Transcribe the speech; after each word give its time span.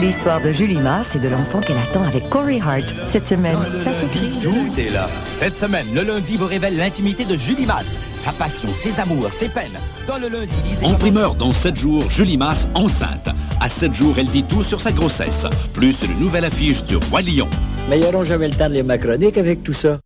L'histoire 0.00 0.40
de 0.40 0.52
Julie 0.52 0.78
Masse 0.78 1.16
et 1.16 1.18
de 1.18 1.26
l'enfant 1.26 1.60
qu'elle 1.60 1.76
attend 1.76 2.04
avec 2.04 2.30
Corey 2.30 2.60
Hart 2.60 2.84
cette 3.10 3.26
semaine. 3.26 3.58
Ça 3.82 3.90
s'écrit. 3.98 4.30
Tout 4.40 4.80
est 4.80 4.90
là. 4.90 5.08
Cette 5.24 5.58
semaine, 5.58 5.86
le 5.92 6.02
lundi 6.02 6.36
vous 6.36 6.46
révèle 6.46 6.76
l'intimité 6.76 7.24
de 7.24 7.36
Julie 7.36 7.66
Masse, 7.66 7.98
sa 8.14 8.30
passion, 8.30 8.68
ses 8.76 9.00
amours, 9.00 9.32
ses 9.32 9.48
peines. 9.48 9.76
Dans 10.06 10.18
le 10.18 10.28
lundi, 10.28 10.54
lisez... 10.64 10.86
En 10.86 10.94
primeur, 10.94 11.34
dans 11.34 11.50
7 11.50 11.74
jours, 11.74 12.08
Julie 12.10 12.36
Masse 12.36 12.68
enceinte. 12.76 13.28
À 13.60 13.68
7 13.68 13.92
jours, 13.92 14.14
elle 14.18 14.28
dit 14.28 14.44
tout 14.44 14.62
sur 14.62 14.80
sa 14.80 14.92
grossesse. 14.92 15.46
Plus 15.72 16.00
une 16.04 16.20
nouvelle 16.20 16.44
affiche 16.44 16.84
du 16.84 16.94
Roi 16.94 17.22
Lion. 17.22 17.48
Mais 17.90 17.98
ils 17.98 18.02
n'auront 18.02 18.22
jamais 18.22 18.48
le 18.48 18.54
temps 18.54 18.68
de 18.68 18.74
les 18.74 18.84
macroniques 18.84 19.36
avec 19.36 19.64
tout 19.64 19.74
ça. 19.74 19.98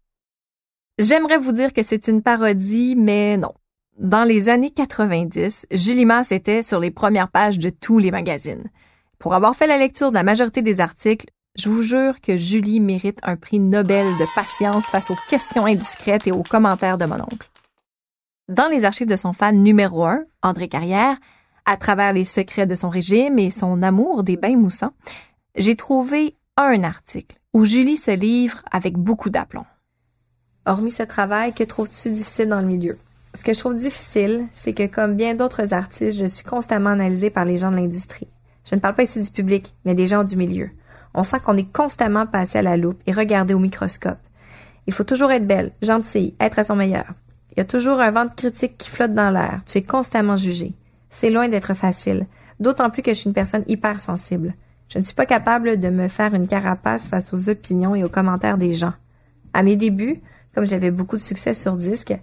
J'aimerais 0.99 1.39
vous 1.39 1.53
dire 1.53 1.75
que 1.75 1.83
c'est 1.83 2.09
une 2.09 2.23
parodie, 2.23 2.97
mais 2.97 3.37
non. 3.37 3.53
Dans 3.99 4.25
les 4.25 4.49
années 4.49 4.71
90, 4.71 5.67
Julie 5.71 6.07
Masse 6.07 6.33
était 6.33 6.63
sur 6.63 6.81
les 6.81 6.91
premières 6.91 7.29
pages 7.29 7.59
de 7.59 7.69
tous 7.69 7.99
les 7.99 8.11
magazines. 8.11 8.71
Pour 9.23 9.35
avoir 9.35 9.55
fait 9.55 9.69
la 9.69 9.79
lecture 9.79 10.11
de 10.11 10.17
la 10.17 10.25
majorité 10.25 10.63
des 10.63 10.81
articles, 10.81 11.29
je 11.57 11.69
vous 11.69 11.83
jure 11.83 12.21
que 12.21 12.37
Julie 12.37 12.81
mérite 12.81 13.21
un 13.23 13.37
prix 13.37 13.61
Nobel 13.61 14.05
de 14.19 14.27
patience 14.35 14.87
face 14.87 15.13
aux 15.13 15.17
questions 15.31 15.65
indiscrètes 15.65 16.27
et 16.27 16.33
aux 16.33 16.43
commentaires 16.43 16.99
de 16.99 17.05
mon 17.05 17.21
oncle. 17.21 17.49
Dans 18.49 18.67
les 18.69 18.85
archives 18.85 19.07
de 19.07 19.15
son 19.15 19.33
fan 19.33 19.63
numéro 19.63 20.05
un, 20.05 20.25
André 20.43 20.67
Carrière, 20.67 21.19
à 21.67 21.77
travers 21.77 22.13
les 22.13 22.25
secrets 22.25 22.67
de 22.67 22.75
son 22.75 22.89
régime 22.89 23.39
et 23.39 23.51
son 23.51 23.81
amour 23.85 24.25
des 24.25 24.37
bains 24.37 24.57
moussants, 24.57 24.93
j'ai 25.55 25.77
trouvé 25.77 26.35
un 26.57 26.83
article 26.83 27.39
où 27.55 27.65
Julie 27.65 27.97
se 27.97 28.11
livre 28.11 28.63
avec 28.73 28.99
beaucoup 28.99 29.31
d'aplomb. 29.31 29.67
Hormis 30.67 30.91
ce 30.91 31.05
travail, 31.05 31.53
que 31.53 31.63
trouves-tu 31.63 32.11
difficile 32.11 32.49
dans 32.49 32.61
le 32.61 32.67
milieu? 32.67 32.99
Ce 33.35 33.45
que 33.45 33.53
je 33.53 33.61
trouve 33.61 33.77
difficile, 33.77 34.49
c'est 34.53 34.73
que 34.73 34.89
comme 34.89 35.15
bien 35.15 35.37
d'autres 35.37 35.75
artistes, 35.75 36.19
je 36.19 36.27
suis 36.27 36.45
constamment 36.45 36.91
analysée 36.91 37.31
par 37.31 37.45
les 37.45 37.57
gens 37.57 37.71
de 37.71 37.77
l'industrie. 37.77 38.27
Je 38.65 38.75
ne 38.75 38.81
parle 38.81 38.95
pas 38.95 39.03
ici 39.03 39.21
du 39.21 39.31
public, 39.31 39.75
mais 39.85 39.95
des 39.95 40.07
gens 40.07 40.25
du 40.25 40.37
milieu. 40.37 40.71
On 41.15 41.25
sent 41.25 41.41
qu'on 41.45 41.57
est 41.57 41.73
constamment 41.73 42.27
passé 42.27 42.59
à 42.59 42.63
la 42.63 42.77
loupe 42.77 43.01
et 43.07 43.13
regardé 43.13 43.55
au 43.55 43.59
microscope. 43.59 44.19
Il 44.87 44.93
faut 44.93 45.05
toujours 45.05 45.31
être 45.31 45.47
belle, 45.47 45.73
gentille, 45.83 46.35
être 46.41 46.59
à 46.59 46.65
son 46.65 46.77
meilleur. 46.77 47.07
Il 47.51 47.59
y 47.59 47.61
a 47.61 47.67
toujours 47.67 48.01
un 48.01 48.11
vent 48.11 48.25
de 48.25 48.31
critique 48.35 48.79
qui 48.79 48.91
flotte 48.91 49.13
dans 49.13 49.31
l'air. 49.31 49.61
Tu 49.67 49.79
es 49.79 49.83
constamment 49.83 50.37
jugé. 50.37 50.75
C'est 51.11 51.31
loin 51.31 51.49
d'être 51.49 51.75
facile, 51.75 52.27
d'autant 52.59 52.89
plus 52.89 53.03
que 53.03 53.13
je 53.13 53.19
suis 53.19 53.29
une 53.29 53.35
personne 53.35 53.65
hypersensible. 53.69 54.55
Je 54.89 54.99
ne 54.99 55.05
suis 55.05 55.15
pas 55.15 55.27
capable 55.27 55.79
de 55.79 55.91
me 55.91 56.09
faire 56.09 56.35
une 56.35 56.49
carapace 56.49 57.09
face 57.09 57.33
aux 57.33 57.49
opinions 57.49 57.95
et 57.95 58.05
aux 58.05 58.09
commentaires 58.09 58.59
des 58.59 58.73
gens. 58.73 58.95
À 59.53 59.63
mes 59.63 59.77
débuts, 59.77 60.21
comme 60.55 60.67
j'avais 60.67 60.91
beaucoup 60.91 61.17
de 61.17 61.23
succès 61.23 61.55
sur 61.55 61.77
disque, 61.77 62.15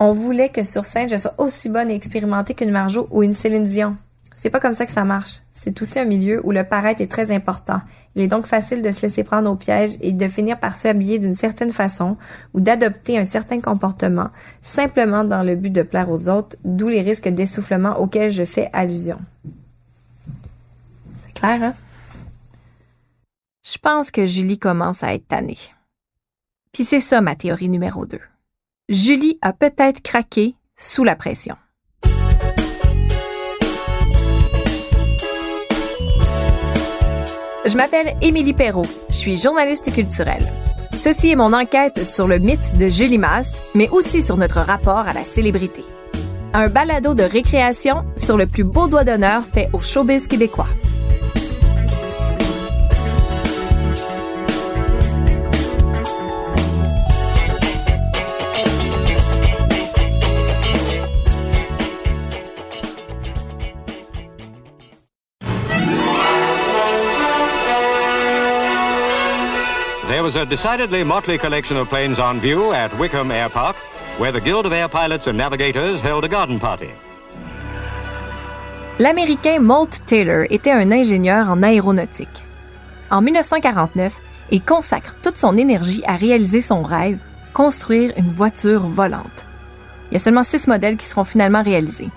on 0.00 0.12
voulait 0.12 0.48
que 0.48 0.62
sur 0.62 0.84
scène 0.84 1.08
je 1.08 1.16
sois 1.16 1.34
aussi 1.38 1.68
bonne 1.68 1.90
et 1.90 1.94
expérimentée 1.94 2.54
qu'une 2.54 2.70
Marjo 2.70 3.08
ou 3.10 3.22
une 3.22 3.34
Céline 3.34 3.66
Dion. 3.66 3.96
C'est 4.40 4.50
pas 4.50 4.60
comme 4.60 4.72
ça 4.72 4.86
que 4.86 4.92
ça 4.92 5.02
marche. 5.02 5.42
C'est 5.52 5.82
aussi 5.82 5.98
un 5.98 6.04
milieu 6.04 6.40
où 6.46 6.52
le 6.52 6.62
paraître 6.62 7.02
est 7.02 7.10
très 7.10 7.32
important. 7.32 7.80
Il 8.14 8.22
est 8.22 8.28
donc 8.28 8.46
facile 8.46 8.82
de 8.82 8.92
se 8.92 9.02
laisser 9.02 9.24
prendre 9.24 9.50
au 9.50 9.56
piège 9.56 9.96
et 10.00 10.12
de 10.12 10.28
finir 10.28 10.60
par 10.60 10.76
s'habiller 10.76 11.18
d'une 11.18 11.34
certaine 11.34 11.72
façon 11.72 12.16
ou 12.54 12.60
d'adopter 12.60 13.18
un 13.18 13.24
certain 13.24 13.60
comportement 13.60 14.30
simplement 14.62 15.24
dans 15.24 15.42
le 15.42 15.56
but 15.56 15.72
de 15.72 15.82
plaire 15.82 16.08
aux 16.08 16.28
autres, 16.28 16.56
d'où 16.64 16.86
les 16.86 17.02
risques 17.02 17.28
d'essoufflement 17.28 17.98
auxquels 17.98 18.30
je 18.30 18.44
fais 18.44 18.70
allusion. 18.72 19.18
C'est 21.26 21.34
clair, 21.34 21.60
hein? 21.60 21.74
Je 23.64 23.78
pense 23.78 24.12
que 24.12 24.24
Julie 24.24 24.60
commence 24.60 25.02
à 25.02 25.14
être 25.14 25.26
tannée. 25.26 25.58
Puis 26.72 26.84
c'est 26.84 27.00
ça 27.00 27.20
ma 27.20 27.34
théorie 27.34 27.68
numéro 27.68 28.06
2. 28.06 28.20
Julie 28.88 29.40
a 29.42 29.52
peut-être 29.52 30.00
craqué 30.00 30.54
sous 30.76 31.02
la 31.02 31.16
pression. 31.16 31.56
Je 37.66 37.76
m'appelle 37.76 38.14
Émilie 38.22 38.54
Perrault. 38.54 38.86
Je 39.08 39.14
suis 39.14 39.36
journaliste 39.36 39.92
culturelle. 39.92 40.46
Ceci 40.96 41.30
est 41.30 41.36
mon 41.36 41.52
enquête 41.52 42.06
sur 42.06 42.28
le 42.28 42.38
mythe 42.38 42.76
de 42.78 42.88
Julie 42.88 43.18
Masse, 43.18 43.62
mais 43.74 43.88
aussi 43.90 44.22
sur 44.22 44.36
notre 44.36 44.60
rapport 44.60 44.98
à 44.98 45.12
la 45.12 45.24
célébrité. 45.24 45.84
Un 46.54 46.68
balado 46.68 47.14
de 47.14 47.24
récréation 47.24 48.04
sur 48.16 48.36
le 48.36 48.46
plus 48.46 48.64
beau 48.64 48.88
doigt 48.88 49.04
d'honneur 49.04 49.42
fait 49.44 49.68
au 49.72 49.80
showbiz 49.80 50.28
québécois. 50.28 50.68
A 70.38 70.46
decidedly 70.46 71.02
motley 71.02 71.36
collection 71.36 71.76
of 71.76 71.88
planes 71.88 72.20
on 72.20 72.38
view 72.38 72.72
at 72.72 72.96
Wickham 72.96 73.32
Air 73.32 73.48
where 74.18 74.32
the 74.32 74.40
Guild 74.40 74.66
of 74.66 74.72
Air 74.72 74.88
Pilots 74.88 75.26
and 75.26 75.36
Navigators 75.36 76.00
held 76.00 76.24
a 76.24 76.28
garden 76.28 76.60
party. 76.60 76.90
L'Américain 79.00 79.60
Moult 79.60 80.04
Taylor 80.06 80.46
était 80.50 80.70
un 80.70 80.90
ingénieur 80.92 81.50
en 81.50 81.62
aéronautique. 81.62 82.44
En 83.10 83.20
1949, 83.20 84.20
il 84.50 84.62
consacre 84.62 85.16
toute 85.22 85.36
son 85.36 85.56
énergie 85.56 86.02
à 86.06 86.16
réaliser 86.16 86.60
son 86.60 86.82
rêve, 86.82 87.18
construire 87.52 88.12
une 88.16 88.32
voiture 88.32 88.88
volante. 88.88 89.46
Il 90.10 90.14
y 90.14 90.16
a 90.16 90.20
seulement 90.20 90.44
six 90.44 90.68
modèles 90.68 90.96
qui 90.96 91.06
seront 91.06 91.24
finalement 91.24 91.62
réalisés. 91.62 92.10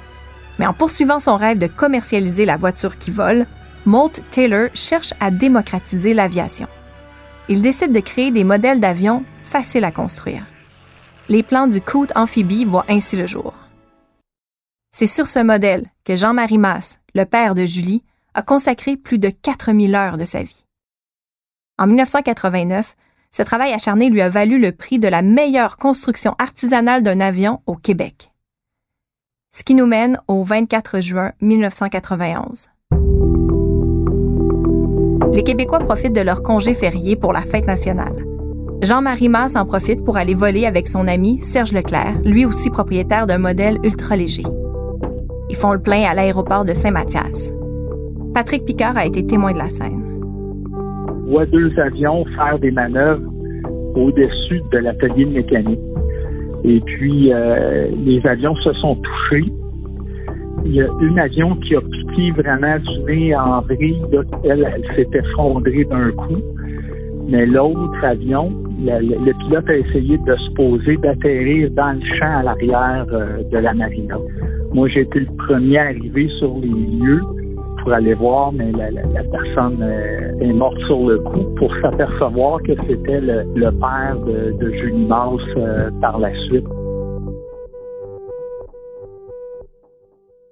Mais 0.60 0.68
en 0.68 0.74
poursuivant 0.74 1.20
son 1.20 1.38
rêve 1.38 1.58
de 1.58 1.68
commercialiser 1.68 2.46
la 2.46 2.58
voiture 2.58 2.98
qui 2.98 3.10
vole, 3.10 3.48
Moult 3.86 4.24
Taylor 4.30 4.70
cherche 4.74 5.14
à 5.20 5.32
démocratiser 5.32 6.14
l'aviation 6.14 6.68
il 7.52 7.62
décide 7.62 7.92
de 7.92 8.00
créer 8.00 8.32
des 8.32 8.46
modèles 8.46 8.80
d'avions 8.80 9.26
faciles 9.44 9.84
à 9.84 9.92
construire. 9.92 10.46
Les 11.28 11.44
plans 11.44 11.68
du 11.68 11.82
Coot 11.82 12.10
Amphibie 12.16 12.64
voient 12.64 12.86
ainsi 12.88 13.18
le 13.18 13.28
jour. 13.28 13.54
C'est 14.94 15.06
sur 15.06 15.28
ce 15.28 15.40
modèle 15.40 15.86
que 16.06 16.16
Jean-Marie 16.16 16.58
Masse, 16.58 17.00
le 17.14 17.26
père 17.26 17.54
de 17.54 17.66
Julie, 17.66 18.06
a 18.34 18.42
consacré 18.42 18.96
plus 18.96 19.20
de 19.20 19.30
4000 19.30 19.96
heures 19.96 20.18
de 20.18 20.24
sa 20.24 20.44
vie. 20.44 20.66
En 21.78 21.88
1989, 21.88 22.96
ce 23.32 23.44
travail 23.44 23.74
acharné 23.74 24.10
lui 24.10 24.22
a 24.22 24.30
valu 24.30 24.58
le 24.58 24.72
prix 24.72 24.98
de 24.98 25.10
la 25.10 25.22
meilleure 25.22 25.76
construction 25.76 26.36
artisanale 26.40 27.04
d'un 27.04 27.20
avion 27.20 27.62
au 27.66 27.76
Québec. 27.76 28.32
Ce 29.54 29.64
qui 29.64 29.76
nous 29.76 29.88
mène 29.88 30.18
au 30.30 30.42
24 30.46 31.02
juin 31.02 31.34
1991 31.42 32.71
les 35.34 35.44
Québécois 35.44 35.80
profitent 35.80 36.16
de 36.16 36.22
leur 36.22 36.44
congé 36.44 36.74
férié 36.74 37.16
pour 37.16 37.32
la 37.32 37.42
fête 37.42 37.66
nationale. 37.66 38.26
Jean-Marie 38.84 39.30
Masse 39.30 39.56
en 39.56 39.66
profite 39.66 40.04
pour 40.04 40.18
aller 40.18 40.34
voler 40.34 40.66
avec 40.66 40.88
son 40.88 41.08
ami 41.08 41.40
Serge 41.42 41.72
Leclerc, 41.72 42.20
lui 42.26 42.46
aussi 42.46 42.70
propriétaire 42.70 43.28
d'un 43.28 43.38
modèle 43.38 43.78
ultra 43.84 44.16
léger. 44.16 44.44
Ils 45.50 45.56
font 45.56 45.72
le 45.72 45.80
plein 45.80 46.04
à 46.10 46.14
l'aéroport 46.14 46.66
de 46.66 46.74
Saint-Mathias. 46.74 47.54
Patrick 48.34 48.66
Picard 48.66 48.98
a 48.98 49.06
été 49.06 49.26
témoin 49.26 49.54
de 49.54 49.60
la 49.60 49.70
scène. 49.70 50.02
On 51.28 51.32
voit 51.32 51.46
deux 51.46 51.72
avions 51.80 52.26
faire 52.36 52.60
des 52.60 52.72
manœuvres 52.72 53.22
au-dessus 53.96 54.62
de 54.72 54.78
l'atelier 54.80 55.26
de 55.26 55.32
mécanique. 55.32 55.80
Et 56.64 56.80
puis, 56.82 57.34
euh, 57.34 57.90
les 58.06 58.26
avions 58.26 58.56
se 58.58 58.74
sont 58.74 58.96
touchés. 58.96 59.52
Il 60.66 60.74
y 60.74 60.82
a 60.82 60.88
une 61.02 61.20
avion 61.20 61.56
qui 61.56 61.76
a 61.76 61.82
piqué 61.82 62.32
vraiment 62.32 62.78
du 62.80 63.00
nez 63.04 63.36
en 63.36 63.62
vrille. 63.62 64.02
Elle, 64.44 64.68
elle 64.74 64.96
s'est 64.96 65.18
effondrée 65.18 65.86
d'un 65.86 66.12
coup. 66.12 66.42
Mais 67.28 67.46
l'autre 67.46 68.04
avion, 68.04 68.52
le, 68.80 69.34
pilote 69.46 69.70
a 69.70 69.78
essayé 69.78 70.18
de 70.18 70.36
se 70.36 70.52
poser, 70.54 70.98
d'atterrir 70.98 71.70
dans 71.72 71.94
le 71.94 72.18
champ 72.18 72.40
à 72.40 72.44
l'arrière 72.44 73.06
euh, 73.12 73.44
de 73.52 73.58
la 73.58 73.74
marina. 73.74 74.18
Moi, 74.74 74.88
j'ai 74.90 75.02
été 75.02 75.20
le 75.20 75.28
premier 75.38 75.78
à 75.78 75.84
arriver 75.86 76.28
sur 76.40 76.56
les 76.62 76.68
lieux 76.68 77.22
pour 77.84 77.94
aller 77.94 78.14
voir, 78.14 78.52
mais 78.52 78.72
la, 78.72 79.24
personne 79.24 79.80
euh, 79.82 80.40
est 80.40 80.54
morte 80.54 80.78
sur 80.88 81.08
le 81.08 81.20
coup 81.20 81.46
pour 81.58 81.74
s'apercevoir 81.82 82.62
que 82.64 82.74
c'était 82.88 83.22
le, 83.22 83.72
père 83.72 84.18
de, 84.26 84.72
Julie 84.72 85.06
Mars 85.06 85.42
euh, 85.58 85.90
par 86.02 86.20
la 86.20 86.34
suite. 86.48 86.66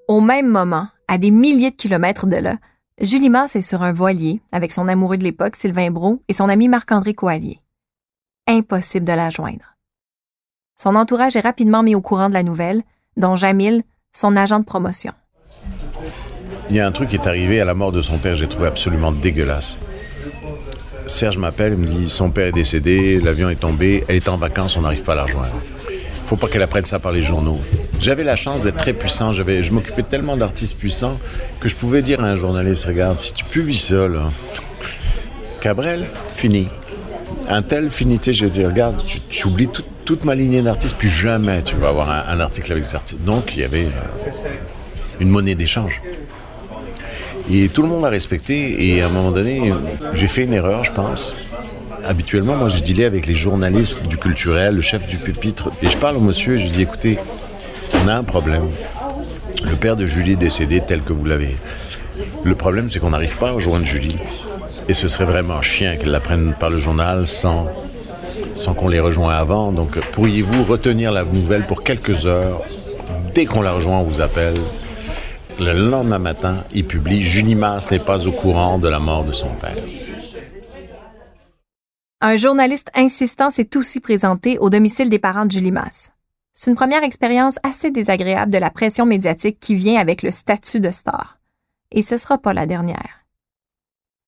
Au 0.09 0.21
même 0.21 0.47
moment, 0.47 0.88
à 1.07 1.19
des 1.19 1.29
milliers 1.29 1.69
de 1.69 1.75
kilomètres 1.75 2.25
de 2.25 2.38
là, 2.38 2.57
Julie 3.00 3.29
Mars 3.29 3.56
est 3.56 3.61
sur 3.61 3.83
un 3.83 3.94
voilier 3.94 4.41
avec 4.51 4.71
son 4.71 4.88
amoureux 4.88 5.17
de 5.17 5.23
l'époque, 5.23 5.56
Sylvain 5.56 5.91
Brault, 5.91 6.23
et 6.27 6.33
son 6.33 6.50
ami 6.50 6.67
Marc-André 6.67 7.13
Coallier. 7.13 7.59
Impossible 8.47 9.06
de 9.06 9.13
la 9.13 9.29
joindre. 9.29 9.75
Son 10.81 10.95
entourage 10.95 11.35
est 11.35 11.41
rapidement 11.41 11.83
mis 11.83 11.94
au 11.94 12.01
courant 12.01 12.27
de 12.27 12.33
la 12.33 12.41
nouvelle, 12.41 12.81
dont 13.17 13.35
Jamil, 13.35 13.83
son 14.11 14.35
agent 14.35 14.59
de 14.59 14.65
promotion. 14.65 15.13
Il 16.71 16.75
y 16.75 16.79
a 16.79 16.88
un 16.88 16.91
truc 16.91 17.09
qui 17.09 17.15
est 17.15 17.27
arrivé 17.27 17.61
à 17.61 17.65
la 17.65 17.75
mort 17.75 17.91
de 17.91 18.01
son 18.01 18.17
père, 18.17 18.35
j'ai 18.35 18.50
trouvé 18.50 18.67
absolument 18.67 19.11
dégueulasse. 19.11 19.77
Serge 21.06 21.38
m'appelle, 21.38 21.73
il 21.73 21.79
me 21.81 21.85
dit 21.85 22.09
son 22.09 22.31
père 22.31 22.47
est 22.47 22.51
décédé, 22.51 23.21
l'avion 23.21 23.47
est 23.51 23.59
tombé, 23.59 24.03
elle 24.07 24.15
est 24.15 24.27
en 24.27 24.38
vacances, 24.38 24.75
on 24.75 24.81
n'arrive 24.81 25.03
pas 25.03 25.13
à 25.13 25.17
la 25.17 25.23
rejoindre. 25.25 25.53
Faut 26.29 26.35
pas 26.35 26.47
qu'elle 26.47 26.61
apprenne 26.61 26.85
ça 26.85 26.99
par 26.99 27.11
les 27.11 27.23
journaux. 27.23 27.57
J'avais 27.99 28.23
la 28.23 28.35
chance 28.35 28.61
d'être 28.61 28.77
très 28.77 28.93
puissant, 28.93 29.33
je 29.33 29.71
m'occupais 29.71 30.03
tellement 30.03 30.37
d'artistes 30.37 30.77
puissants 30.77 31.17
que 31.59 31.67
je 31.67 31.75
pouvais 31.75 32.03
dire 32.03 32.23
à 32.23 32.27
un 32.27 32.35
journaliste, 32.35 32.85
regarde, 32.85 33.17
si 33.17 33.33
tu 33.33 33.43
publies 33.45 33.83
là, 33.89 34.29
Cabrel, 35.59 36.05
fini. 36.35 36.67
Un 37.49 37.63
tel 37.63 37.89
finité, 37.89 38.31
je 38.31 38.45
dire, 38.45 38.69
regarde, 38.69 39.01
tu, 39.07 39.47
oublies 39.47 39.69
toute 40.05 40.23
ma 40.23 40.35
lignée 40.35 40.61
d'artistes, 40.61 40.97
puis 40.99 41.09
jamais 41.09 41.63
tu 41.63 41.75
vas 41.77 41.89
avoir 41.89 42.11
un, 42.11 42.39
article 42.39 42.73
avec 42.73 42.85
ces 42.85 42.95
artistes. 42.95 43.23
Donc, 43.23 43.55
il 43.55 43.61
y 43.61 43.63
avait 43.63 43.85
euh, 43.85 44.29
une 45.19 45.29
monnaie 45.29 45.55
d'échange. 45.55 45.99
Et 47.51 47.69
tout 47.69 47.81
le 47.81 47.87
monde 47.87 48.05
a 48.05 48.09
respecté. 48.09 48.87
Et 48.87 49.01
à 49.01 49.07
un 49.07 49.09
moment 49.09 49.31
donné, 49.31 49.73
j'ai 50.13 50.27
fait 50.27 50.43
une 50.43 50.53
erreur, 50.53 50.83
je 50.83 50.91
pense. 50.91 51.49
Habituellement, 52.05 52.55
moi, 52.55 52.69
je 52.69 52.81
dealais 52.81 53.05
avec 53.05 53.27
les 53.27 53.35
journalistes 53.35 54.01
du 54.07 54.17
culturel, 54.17 54.75
le 54.75 54.81
chef 54.81 55.07
du 55.07 55.17
pupitre. 55.17 55.69
Et 55.81 55.89
je 55.89 55.97
parle 55.97 56.17
au 56.17 56.21
monsieur 56.21 56.55
et 56.55 56.57
je 56.57 56.67
dis, 56.67 56.81
écoutez, 56.81 57.19
on 58.03 58.07
a 58.07 58.13
un 58.13 58.23
problème. 58.23 58.67
Le 59.65 59.75
père 59.75 59.95
de 59.95 60.05
Julie 60.05 60.33
est 60.33 60.37
décédé 60.37 60.81
tel 60.85 61.01
que 61.01 61.13
vous 61.13 61.25
l'avez. 61.25 61.55
Le 62.43 62.55
problème, 62.55 62.89
c'est 62.89 62.99
qu'on 62.99 63.11
n'arrive 63.11 63.37
pas 63.37 63.49
à 63.49 63.51
rejoindre 63.51 63.85
Julie. 63.85 64.17
Et 64.87 64.93
ce 64.93 65.07
serait 65.07 65.25
vraiment 65.25 65.61
chien 65.61 65.97
qu'elle 65.97 66.11
la 66.11 66.19
prenne 66.19 66.53
par 66.59 66.69
le 66.69 66.77
journal 66.77 67.27
sans, 67.27 67.67
sans 68.55 68.73
qu'on 68.73 68.87
les 68.87 68.99
rejoigne 68.99 69.35
avant. 69.35 69.71
Donc, 69.71 69.99
pourriez-vous 70.11 70.63
retenir 70.63 71.11
la 71.11 71.23
nouvelle 71.23 71.65
pour 71.65 71.83
quelques 71.83 72.25
heures? 72.25 72.61
Dès 73.35 73.45
qu'on 73.45 73.61
la 73.61 73.73
rejoint, 73.73 73.99
on 73.99 74.03
vous 74.03 74.21
appelle. 74.21 74.55
Le 75.59 75.73
lendemain 75.73 76.19
matin, 76.19 76.63
il 76.73 76.85
publie 76.85 77.21
Julie 77.21 77.55
Masse 77.55 77.91
n'est 77.91 77.99
pas 77.99 78.27
au 78.27 78.31
courant 78.31 78.79
de 78.79 78.87
la 78.87 78.99
mort 78.99 79.25
de 79.25 79.33
son 79.33 79.49
père. 79.49 79.75
Un 82.21 82.36
journaliste 82.36 82.92
insistant 82.95 83.50
s'est 83.50 83.77
aussi 83.77 84.01
présenté 84.01 84.57
au 84.60 84.69
domicile 84.69 85.10
des 85.10 85.19
parents 85.19 85.45
de 85.45 85.51
Julie 85.51 85.71
Masse. 85.71 86.12
C'est 86.54 86.69
une 86.69 86.75
première 86.75 87.04
expérience 87.04 87.60
assez 87.63 87.92
désagréable 87.92 88.51
de 88.51 88.57
la 88.57 88.69
pression 88.69 89.06
médiatique 89.06 89.57
qui 89.62 89.75
vient 89.75 89.98
avec 89.98 90.21
le 90.21 90.31
statut 90.31 90.81
de 90.81 90.89
star. 90.89 91.38
Et 91.92 92.01
ce 92.01 92.18
sera 92.18 92.38
pas 92.38 92.54
la 92.54 92.66
dernière. 92.66 93.25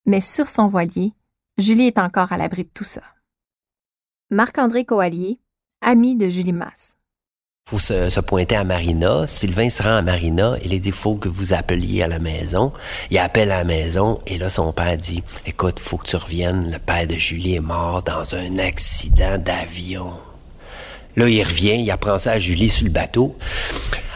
Mais 0.06 0.22
sur 0.22 0.48
son 0.48 0.70
voilier, 0.70 1.12
Julie 1.58 1.88
est 1.88 2.00
encore 2.00 2.32
à 2.32 2.38
l'abri 2.38 2.64
de 2.64 2.70
tout 2.74 2.86
ça. 2.86 3.02
Marc-André 4.30 4.86
Coallier, 4.86 5.42
ami 5.82 6.16
de 6.16 6.30
Julie 6.30 6.54
Masse 6.54 6.96
faut 7.71 7.79
se, 7.79 8.19
pointer 8.19 8.57
à 8.57 8.65
Marina. 8.65 9.25
Sylvain 9.27 9.69
se 9.69 9.81
rend 9.81 9.95
à 9.95 10.01
Marina. 10.01 10.56
Il 10.65 10.77
dit, 10.81 10.91
faut 10.91 11.15
que 11.15 11.29
vous 11.29 11.53
appeliez 11.53 12.03
à 12.03 12.07
la 12.07 12.19
maison. 12.19 12.73
Il 13.12 13.18
appelle 13.18 13.50
à 13.50 13.59
la 13.59 13.63
maison 13.63 14.19
et 14.27 14.38
là, 14.38 14.50
son 14.50 14.73
père 14.73 14.97
dit, 14.97 15.23
écoute, 15.45 15.79
faut 15.79 15.95
que 15.95 16.06
tu 16.06 16.18
reviennes. 16.18 16.69
Le 16.69 16.79
père 16.79 17.07
de 17.07 17.13
Julie 17.13 17.56
est 17.56 17.62
mort 17.62 18.03
dans 18.03 18.35
un 18.35 18.57
accident 18.57 19.38
d'avion. 19.38 20.12
Là, 21.15 21.29
il 21.29 21.41
revient, 21.44 21.81
il 21.81 21.89
apprend 21.91 22.18
ça 22.18 22.33
à 22.33 22.39
Julie 22.39 22.68
sur 22.68 22.83
le 22.83 22.91
bateau. 22.91 23.38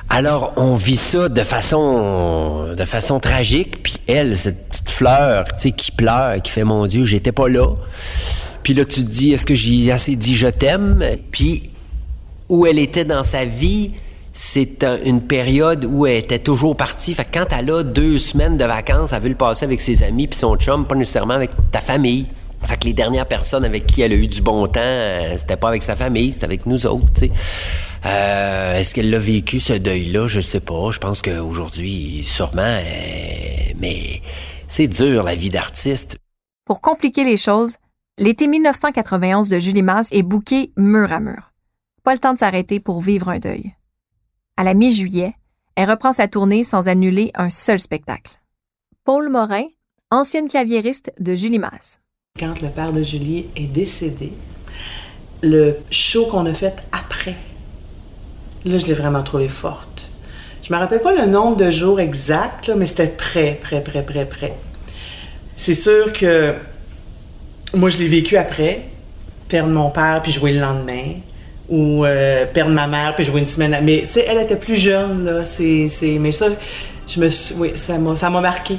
Alors, 0.10 0.52
on 0.58 0.76
vit 0.76 0.98
ça 0.98 1.30
de 1.30 1.44
façon, 1.44 2.74
de 2.76 2.86
façon 2.86 3.22
tragique. 3.22 3.82
Puis 3.84 3.96
elle, 4.08 4.38
cette 4.38 4.68
petite 4.68 4.90
fleur, 4.90 5.46
qui 5.78 5.92
pleure, 5.94 6.42
qui 6.42 6.52
fait, 6.52 6.66
mon 6.66 6.88
Dieu, 6.88 7.06
j'étais 7.06 7.32
pas 7.32 7.48
là. 7.48 7.70
Puis 8.64 8.74
là, 8.74 8.84
tu 8.84 9.02
te 9.02 9.10
dis, 9.10 9.32
est-ce 9.32 9.46
que 9.46 9.56
j'ai 9.56 9.94
assez 9.94 10.18
dit 10.18 10.36
je 10.36 10.48
t'aime? 10.48 11.02
Puis 11.32 11.70
où 12.50 12.66
elle 12.66 12.80
était 12.80 13.06
dans 13.06 13.24
sa 13.24 13.46
vie, 13.46 13.92
c'est 14.34 14.84
une 15.06 15.22
période 15.22 15.86
où 15.86 16.06
elle 16.06 16.18
était 16.18 16.40
toujours 16.40 16.76
partie. 16.76 17.14
Fait 17.14 17.24
que 17.24 17.40
quand 17.40 17.46
elle 17.58 17.72
a 17.72 17.84
deux 17.84 18.20
semaines 18.20 18.58
de 18.58 18.66
vacances, 18.66 19.14
elle 19.14 19.22
veut 19.22 19.30
le 19.30 19.36
passer 19.36 19.64
avec 19.64 19.80
ses 19.80 20.04
amis 20.04 20.28
puis 20.28 20.38
son 20.38 20.58
chum, 20.58 20.86
pas 20.86 20.96
nécessairement 20.96 21.36
avec 21.36 21.52
ta 21.72 21.80
famille. 21.80 22.26
Fait 22.66 22.78
que 22.78 22.86
les 22.86 22.94
dernières 22.94 23.28
personnes 23.28 23.64
avec 23.64 23.86
qui 23.86 24.02
elle 24.02 24.12
a 24.12 24.16
eu 24.16 24.28
du 24.28 24.42
bon 24.42 24.68
temps, 24.68 24.80
euh, 24.82 25.36
c'était 25.38 25.56
pas 25.56 25.70
avec 25.70 25.84
sa 25.84 25.96
famille, 25.96 26.34
c'était 26.34 26.46
avec 26.46 26.66
nous 26.66 26.86
autres, 26.86 27.06
tu 27.14 27.28
sais. 27.28 27.32
Euh, 28.06 28.78
est-ce 28.78 28.94
qu'elle 28.94 29.10
l'a 29.10 29.20
vécu, 29.20 29.60
ce 29.60 29.74
deuil-là? 29.74 30.28
Je 30.28 30.40
sais 30.40 30.60
pas. 30.60 30.92
Je 30.92 31.00
pense 31.00 31.22
qu'aujourd'hui, 31.22 32.24
sûrement, 32.24 32.62
euh, 32.62 33.74
mais 33.80 34.22
c'est 34.68 34.88
dur, 34.88 35.24
la 35.24 35.36
vie 35.36 35.50
d'artiste. 35.50 36.18
Pour 36.66 36.82
compliquer 36.82 37.24
les 37.24 37.38
choses, 37.38 37.78
l'été 38.18 38.48
1991 38.48 39.50
de 39.50 39.60
Julie 39.60 39.84
Masse 39.84 40.10
est 40.12 40.24
bouqué 40.24 40.72
mur 40.78 41.12
à 41.12 41.20
mur 41.20 41.55
pas 42.06 42.14
le 42.14 42.20
temps 42.20 42.34
de 42.34 42.40
s'arrêter 42.40 42.80
pour 42.80 43.02
vivre 43.02 43.30
un 43.30 43.40
deuil. 43.40 43.74
À 44.58 44.64
la 44.64 44.76
mi-juillet, 44.76 45.34
elle 45.76 45.90
reprend 45.90 46.14
sa 46.14 46.28
tournée 46.28 46.64
sans 46.64 46.88
annuler 46.88 47.32
un 47.34 47.50
seul 47.50 47.80
spectacle. 47.80 48.32
Paul 49.04 49.28
Morin, 49.30 49.66
ancienne 50.12 50.48
claviériste 50.48 51.12
de 51.20 51.34
Julie 51.34 51.60
Masse. 51.60 52.00
Quand 52.40 52.62
le 52.62 52.70
père 52.70 52.94
de 52.94 53.02
Julie 53.02 53.48
est 53.56 53.66
décédé, 53.66 54.32
le 55.42 55.78
show 55.90 56.28
qu'on 56.28 56.46
a 56.46 56.54
fait 56.54 56.76
après, 56.92 57.36
là, 58.66 58.78
je 58.78 58.86
l'ai 58.86 58.94
vraiment 58.94 59.24
trouvé 59.24 59.50
forte. 59.50 60.10
Je 60.62 60.72
me 60.72 60.78
rappelle 60.78 61.02
pas 61.02 61.14
le 61.14 61.26
nombre 61.26 61.58
de 61.58 61.72
jours 61.72 62.00
exact, 62.00 62.70
mais 62.78 62.86
c'était 62.86 63.08
prêt, 63.08 63.58
prêt, 63.60 63.84
prêt, 63.84 64.04
prêt, 64.04 64.26
prêt. 64.26 64.54
C'est 65.58 65.74
sûr 65.74 66.14
que 66.14 66.54
moi, 67.74 67.90
je 67.90 67.98
l'ai 67.98 68.08
vécu 68.08 68.38
après, 68.38 68.86
perdre 69.50 69.74
mon 69.74 69.90
père 69.90 70.22
puis 70.22 70.32
jouer 70.32 70.54
le 70.54 70.60
lendemain 70.60 71.16
ou 71.70 72.06
euh, 72.06 72.46
perdre 72.46 72.72
ma 72.72 72.88
mère 72.88 73.16
puis 73.16 73.26
jouer 73.26 73.40
une 73.40 73.46
semaine. 73.46 73.78
Mais 73.84 74.04
tu 74.04 74.14
sais, 74.14 74.26
elle 74.28 74.40
était 74.40 74.56
plus 74.56 74.76
jeune 74.78 75.26
là. 75.26 75.44
C'est, 75.44 75.90
mais 76.20 76.32
ça, 76.32 76.48
je 77.08 77.20
me 77.20 77.28
oui, 77.60 77.72
ça 77.76 77.98
m'a, 77.98 78.16
ça 78.16 78.30
m'a 78.30 78.42
marqué. 78.42 78.78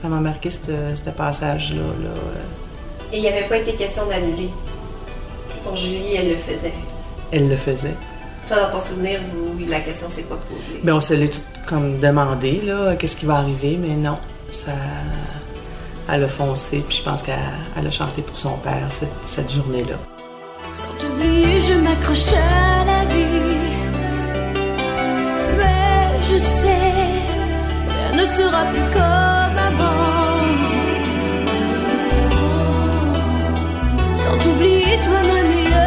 Ça 0.00 0.08
m'a 0.08 0.20
marqué 0.20 0.50
ce 0.50 1.10
passage 1.16 1.74
là. 1.74 1.82
là. 1.82 2.10
Et 3.12 3.16
il 3.16 3.22
n'y 3.22 3.28
avait 3.28 3.46
pas 3.46 3.56
été 3.56 3.72
question 3.72 4.06
d'annuler. 4.06 4.50
Pour 5.64 5.74
Julie, 5.74 6.14
elle 6.16 6.28
le 6.28 6.36
faisait. 6.36 6.72
Elle 7.32 7.48
le 7.48 7.56
faisait. 7.56 7.94
Toi, 8.46 8.60
dans 8.60 8.70
ton 8.70 8.80
souvenir, 8.80 9.20
vous, 9.32 9.58
la 9.68 9.80
question 9.80 10.08
s'est 10.08 10.22
pas 10.22 10.36
posée. 10.36 10.80
Ben, 10.82 10.94
on 10.94 11.00
se 11.00 11.14
l'est 11.14 11.28
tout 11.28 11.40
comme 11.66 11.98
demandé 11.98 12.62
là, 12.64 12.96
qu'est-ce 12.96 13.16
qui 13.16 13.26
va 13.26 13.36
arriver, 13.36 13.78
mais 13.80 13.94
non, 13.94 14.18
ça. 14.50 14.72
Elle 16.10 16.24
a 16.24 16.28
foncé, 16.28 16.82
puis 16.88 16.96
je 16.96 17.02
pense 17.02 17.22
qu'elle 17.22 17.86
a 17.86 17.90
chanté 17.90 18.22
pour 18.22 18.38
son 18.38 18.56
père 18.58 18.86
cette, 18.88 19.08
cette 19.26 19.52
journée-là. 19.52 19.96
Sans 21.18 21.24
t'oublier, 21.24 21.60
je 21.60 21.74
m'accroche 21.74 22.32
à 22.32 22.84
la 22.84 23.04
vie. 23.12 23.74
Mais 25.58 26.22
je 26.22 26.38
sais, 26.38 26.94
rien 27.88 28.12
ne 28.20 28.24
sera 28.24 28.62
plus 28.72 28.86
comme 28.92 29.58
avant. 29.68 30.38
Sans 34.14 34.36
t'oublier, 34.44 34.94
toi, 35.04 35.20
ma 35.30 35.40
meilleure 35.48 35.77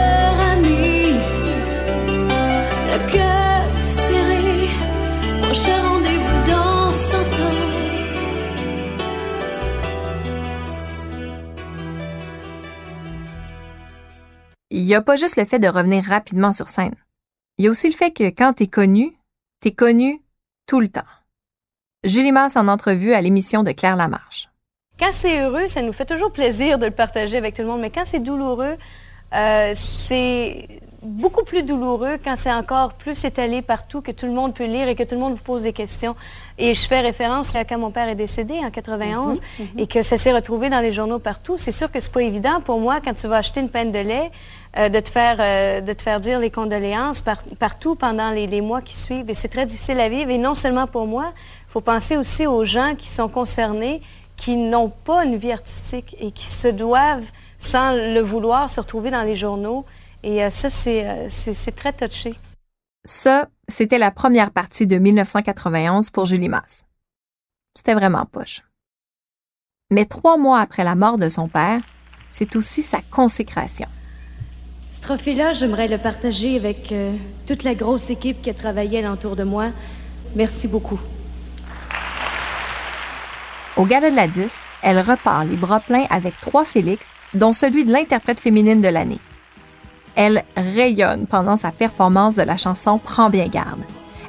n'y 14.92 14.96
a 14.96 15.02
pas 15.02 15.16
juste 15.16 15.38
le 15.38 15.46
fait 15.46 15.60
de 15.60 15.68
revenir 15.68 16.04
rapidement 16.04 16.52
sur 16.52 16.70
scène. 16.70 16.96
Il 17.58 17.66
y 17.66 17.68
a 17.68 17.72
aussi 17.72 17.90
le 17.90 17.96
fait 17.96 18.12
que 18.12 18.30
quand 18.30 18.54
t'es 18.54 18.68
connu, 18.68 19.12
t'es 19.60 19.72
connu 19.72 20.22
tout 20.68 20.80
le 20.80 20.90
temps. 20.90 21.02
Julie 22.04 22.32
Masse 22.32 22.56
en 22.56 22.68
entrevue 22.68 23.14
à 23.14 23.22
l'émission 23.22 23.64
de 23.64 23.72
Claire 23.72 23.96
Lamarche. 23.96 24.50
Quand 25.00 25.12
c'est 25.12 25.42
heureux, 25.42 25.68
ça 25.68 25.82
nous 25.82 25.94
fait 25.94 26.06
toujours 26.06 26.32
plaisir 26.32 26.78
de 26.78 26.86
le 26.86 26.92
partager 26.92 27.38
avec 27.38 27.56
tout 27.56 27.62
le 27.62 27.68
monde, 27.68 27.82
mais 27.82 27.90
quand 27.90 28.06
c'est 28.06 28.20
douloureux, 28.20 28.78
euh, 29.34 29.72
c'est 29.76 30.81
beaucoup 31.04 31.44
plus 31.44 31.64
douloureux 31.64 32.18
quand 32.24 32.36
c'est 32.38 32.52
encore 32.52 32.94
plus 32.94 33.24
étalé 33.26 33.62
partout, 33.62 34.02
que 34.02 34.12
tout 34.12 34.26
le 34.28 34.32
monde 34.32 34.54
peut 34.54 34.66
lire 34.66 34.88
et 34.88 34.96
que 34.96 35.04
tout 35.04 35.16
le 35.16 35.22
monde 35.22 35.34
vous 35.34 35.44
pose 35.44 35.64
des 35.64 35.74
questions. 35.74 36.16
Et 36.58 36.76
je 36.76 36.86
fais 36.88 37.00
référence 37.02 37.56
à 37.56 37.64
quand 37.66 37.80
mon 37.80 37.90
père 37.92 38.08
est 38.08 38.16
décédé 38.16 38.60
en 38.64 38.70
91 38.70 39.42
Mhm, 39.42 39.66
mhm. 39.74 39.80
et 39.80 39.88
que 39.88 40.02
ça 40.04 40.18
s'est 40.18 40.32
retrouvé 40.32 40.70
dans 40.70 40.80
les 40.80 40.92
journaux 40.92 41.18
partout. 41.20 41.56
C'est 41.58 41.72
sûr 41.72 41.92
que 41.92 42.00
c'est 42.00 42.12
pas 42.12 42.22
évident 42.22 42.62
pour 42.62 42.80
moi 42.80 43.00
quand 43.04 43.14
tu 43.14 43.28
vas 43.28 43.38
acheter 43.38 43.62
une 43.62 43.70
peine 43.70 43.92
de 43.92 44.00
lait 44.00 44.32
euh, 44.78 44.90
de 44.90 45.00
te 45.00 45.10
faire 45.10 45.38
euh, 45.40 45.82
de 45.82 45.92
te 45.94 46.02
faire 46.04 46.20
dire 46.20 46.40
les 46.40 46.52
condoléances 46.52 47.22
par- 47.22 47.44
partout 47.60 47.96
pendant 47.96 48.30
les, 48.30 48.46
les 48.48 48.62
mois 48.62 48.82
qui 48.82 48.96
suivent. 48.96 49.30
Et 49.30 49.34
c'est 49.34 49.48
très 49.50 49.66
difficile 49.66 50.00
à 50.00 50.08
vivre. 50.08 50.30
Et 50.30 50.38
non 50.38 50.54
seulement 50.56 50.86
pour 50.88 51.08
moi, 51.08 51.34
il 51.68 51.72
faut 51.72 51.82
penser 51.82 52.16
aussi 52.16 52.46
aux 52.46 52.64
gens 52.64 52.94
qui 52.96 53.08
sont 53.10 53.28
concernés, 53.28 54.02
qui 54.38 54.56
n'ont 54.56 54.90
pas 54.90 55.26
une 55.26 55.36
vie 55.38 55.52
artistique 55.52 56.16
et 56.20 56.32
qui 56.32 56.46
se 56.46 56.68
doivent, 56.68 57.24
sans 57.58 57.94
le 57.94 58.20
vouloir, 58.22 58.70
se 58.70 58.80
retrouver 58.80 59.10
dans 59.10 59.24
les 59.24 59.36
journaux. 59.36 59.84
Et 60.24 60.44
euh, 60.44 60.50
ça, 60.50 60.70
c'est 60.70 61.08
euh, 61.08 61.28
c'est 61.30 61.76
très 61.76 61.94
touché. 61.94 62.34
Ça, 63.06 63.48
c'était 63.68 63.98
la 63.98 64.12
première 64.12 64.52
partie 64.52 64.86
de 64.86 64.98
1991 64.98 66.10
pour 66.12 66.26
Julie 66.26 66.50
Masse. 66.50 66.86
C'était 67.76 67.96
vraiment 67.96 68.26
poche. 68.26 68.62
Mais 69.90 70.06
trois 70.06 70.38
mois 70.38 70.60
après 70.60 70.84
la 70.84 70.96
mort 70.96 71.18
de 71.18 71.30
son 71.30 71.48
père, 71.48 71.82
c'est 72.30 72.56
aussi 72.56 72.84
sa 72.84 73.02
consécration. 73.10 73.88
Ce 74.92 75.02
trophée-là, 75.02 75.54
j'aimerais 75.54 75.88
le 75.88 75.98
partager 75.98 76.56
avec 76.56 76.92
euh, 76.92 77.16
toute 77.48 77.64
la 77.64 77.74
grosse 77.74 78.10
équipe 78.10 78.42
qui 78.42 78.50
a 78.52 78.54
travaillé 78.54 79.00
alentour 79.00 79.36
de 79.36 79.44
moi. 79.44 79.70
Merci 80.36 80.68
beaucoup. 80.68 81.00
Au 83.78 83.86
gala 83.86 84.12
de 84.12 84.16
la 84.16 84.28
disque, 84.28 84.60
elle 84.84 85.00
repart 85.00 85.48
les 85.48 85.56
bras 85.56 85.80
pleins 85.80 86.06
avec 86.10 86.40
trois 86.40 86.66
Félix, 86.66 87.12
dont 87.34 87.54
celui 87.54 87.84
de 87.84 87.92
l'interprète 87.92 88.40
féminine 88.40 88.82
de 88.82 88.90
l'année. 88.90 89.20
Elle 90.16 90.44
rayonne 90.56 91.28
pendant 91.28 91.58
sa 91.58 91.72
performance 91.72 92.36
de 92.36 92.42
la 92.42 92.58
chanson 92.58 93.00
Prends 93.00 93.30
bien 93.30 93.48
garde. 93.48 93.82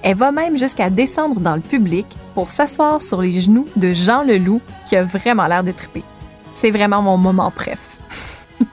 Elle 0.03 0.17
va 0.17 0.33
même 0.33 0.57
jusqu'à 0.57 0.91
descendre 0.91 1.41
dans 1.41 1.55
le 1.55 1.61
public 1.61 2.07
pour 2.35 2.51
s'asseoir 2.51 3.03
sur 3.03 3.23
les 3.23 3.31
genoux 3.31 3.69
de 3.77 3.93
Jean 3.93 4.25
Leloup, 4.25 4.61
qui 4.87 4.97
a 4.97 5.05
vraiment 5.05 5.47
l'air 5.47 5.63
de 5.63 5.73
triper. 5.73 6.05
C'est 6.55 6.71
vraiment 6.71 7.03
mon 7.03 7.17
moment 7.17 7.51
préf. 7.51 7.99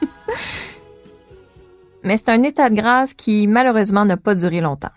Mais 2.04 2.18
c'est 2.18 2.30
un 2.30 2.44
état 2.44 2.70
de 2.70 2.76
grâce 2.76 3.14
qui, 3.14 3.48
malheureusement, 3.48 4.06
n'a 4.06 4.18
pas 4.18 4.36
duré 4.36 4.62
longtemps. 4.62 4.90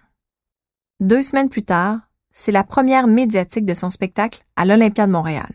Deux 1.01 1.23
semaines 1.23 1.51
plus 1.51 1.65
tard, 1.65 1.99
c'est 2.33 2.53
la 2.53 2.65
première 2.65 3.07
médiatique 3.07 3.67
de 3.67 3.75
son 3.75 3.91
spectacle 3.91 4.43
à 4.57 4.65
l'Olympia 4.65 5.07
de 5.07 5.13
Montréal. 5.13 5.51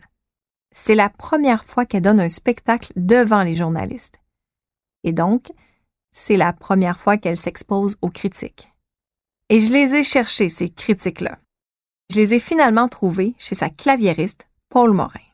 C'est 0.70 0.94
la 0.94 1.08
première 1.08 1.64
fois 1.64 1.86
qu'elle 1.86 2.02
donne 2.02 2.20
un 2.20 2.28
spectacle 2.28 2.92
devant 2.94 3.42
les 3.42 3.56
journalistes. 3.56 4.20
Et 5.02 5.12
donc, 5.12 5.50
c'est 6.18 6.36
la 6.36 6.52
première 6.52 6.98
fois 6.98 7.16
qu'elle 7.16 7.36
s'expose 7.36 7.96
aux 8.02 8.10
critiques. 8.10 8.72
Et 9.50 9.60
je 9.60 9.72
les 9.72 9.94
ai 9.94 10.02
cherchés, 10.02 10.48
ces 10.48 10.68
critiques-là. 10.68 11.38
Je 12.10 12.16
les 12.16 12.34
ai 12.34 12.40
finalement 12.40 12.88
trouvés 12.88 13.34
chez 13.38 13.54
sa 13.54 13.70
claviériste, 13.70 14.48
Paul 14.68 14.92
Morin. 14.92 15.27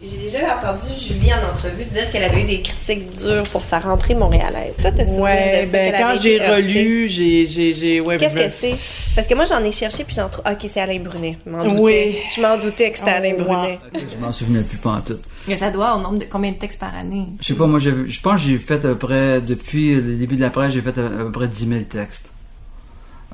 J'ai 0.00 0.16
déjà 0.18 0.56
entendu 0.56 0.84
Julie 0.96 1.32
en 1.34 1.50
entrevue 1.52 1.84
dire 1.84 2.08
qu'elle 2.12 2.22
avait 2.22 2.42
eu 2.42 2.46
des 2.46 2.62
critiques 2.62 3.10
dures 3.16 3.42
pour 3.50 3.64
sa 3.64 3.80
rentrée 3.80 4.14
montréalaise. 4.14 4.76
Toi, 4.80 4.92
te 4.92 5.04
souviens 5.04 5.22
Ouais, 5.24 5.60
de 5.60 5.66
ça? 5.66 5.72
ben, 5.72 5.92
quand 5.98 6.20
j'ai 6.22 6.38
relu, 6.38 7.08
j'ai, 7.08 7.44
j'ai, 7.46 7.74
j'ai, 7.74 8.00
ouais, 8.00 8.16
Qu'est-ce 8.16 8.36
ben, 8.36 8.48
que 8.48 8.54
c'est? 8.56 8.76
Parce 9.16 9.26
que 9.26 9.34
moi, 9.34 9.44
j'en 9.44 9.58
ai 9.64 9.72
cherché, 9.72 10.04
puis 10.04 10.14
j'en 10.14 10.28
trouve... 10.28 10.44
OK, 10.48 10.64
c'est 10.68 10.80
Alain 10.80 11.00
Brunet. 11.00 11.36
Je 11.44 11.50
m'en 11.50 11.64
doutais. 11.64 11.80
Oui. 11.80 12.16
Je 12.32 12.40
m'en 12.40 12.56
doutais 12.56 12.92
que 12.92 12.98
c'était 12.98 13.10
Alain 13.10 13.34
Brunet. 13.34 13.80
Je 13.92 14.16
m'en 14.18 14.30
souvenais 14.30 14.62
plus 14.62 14.78
pas 14.78 14.90
en 14.90 15.00
tout. 15.00 15.18
Mais 15.48 15.56
ça 15.56 15.72
doit 15.72 15.96
au 15.96 16.00
nombre 16.00 16.18
de 16.18 16.26
combien 16.26 16.52
de 16.52 16.58
textes 16.58 16.78
par 16.78 16.94
année? 16.94 17.26
Je 17.40 17.46
sais 17.48 17.54
pas, 17.54 17.66
moi, 17.66 17.80
j'ai- 17.80 18.06
je 18.06 18.20
pense 18.20 18.40
que 18.40 18.46
j'ai 18.46 18.58
fait 18.58 18.74
à 18.76 18.78
peu 18.90 18.98
près, 18.98 19.40
depuis 19.40 19.96
le 19.96 20.14
début 20.14 20.36
de 20.36 20.42
la 20.42 20.50
presse, 20.50 20.74
j'ai 20.74 20.80
fait 20.82 20.96
à, 20.96 21.06
à 21.06 21.08
peu 21.24 21.32
près 21.32 21.48
10 21.48 21.66
000 21.66 21.82
textes. 21.84 22.30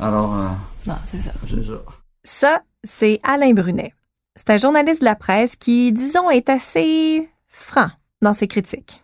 Alors, 0.00 0.34
euh, 0.34 0.48
Non, 0.86 0.94
c'est 1.12 1.22
ça. 1.22 1.32
c'est 1.46 1.62
ça. 1.62 1.82
Ça, 2.24 2.62
c'est 2.82 3.20
Alain 3.22 3.52
Brunet. 3.52 3.92
C'est 4.36 4.50
un 4.50 4.58
journaliste 4.58 5.00
de 5.00 5.04
la 5.04 5.14
presse 5.14 5.54
qui, 5.54 5.92
disons, 5.92 6.28
est 6.28 6.48
assez 6.48 7.28
franc 7.46 7.88
dans 8.20 8.34
ses 8.34 8.48
critiques. 8.48 9.03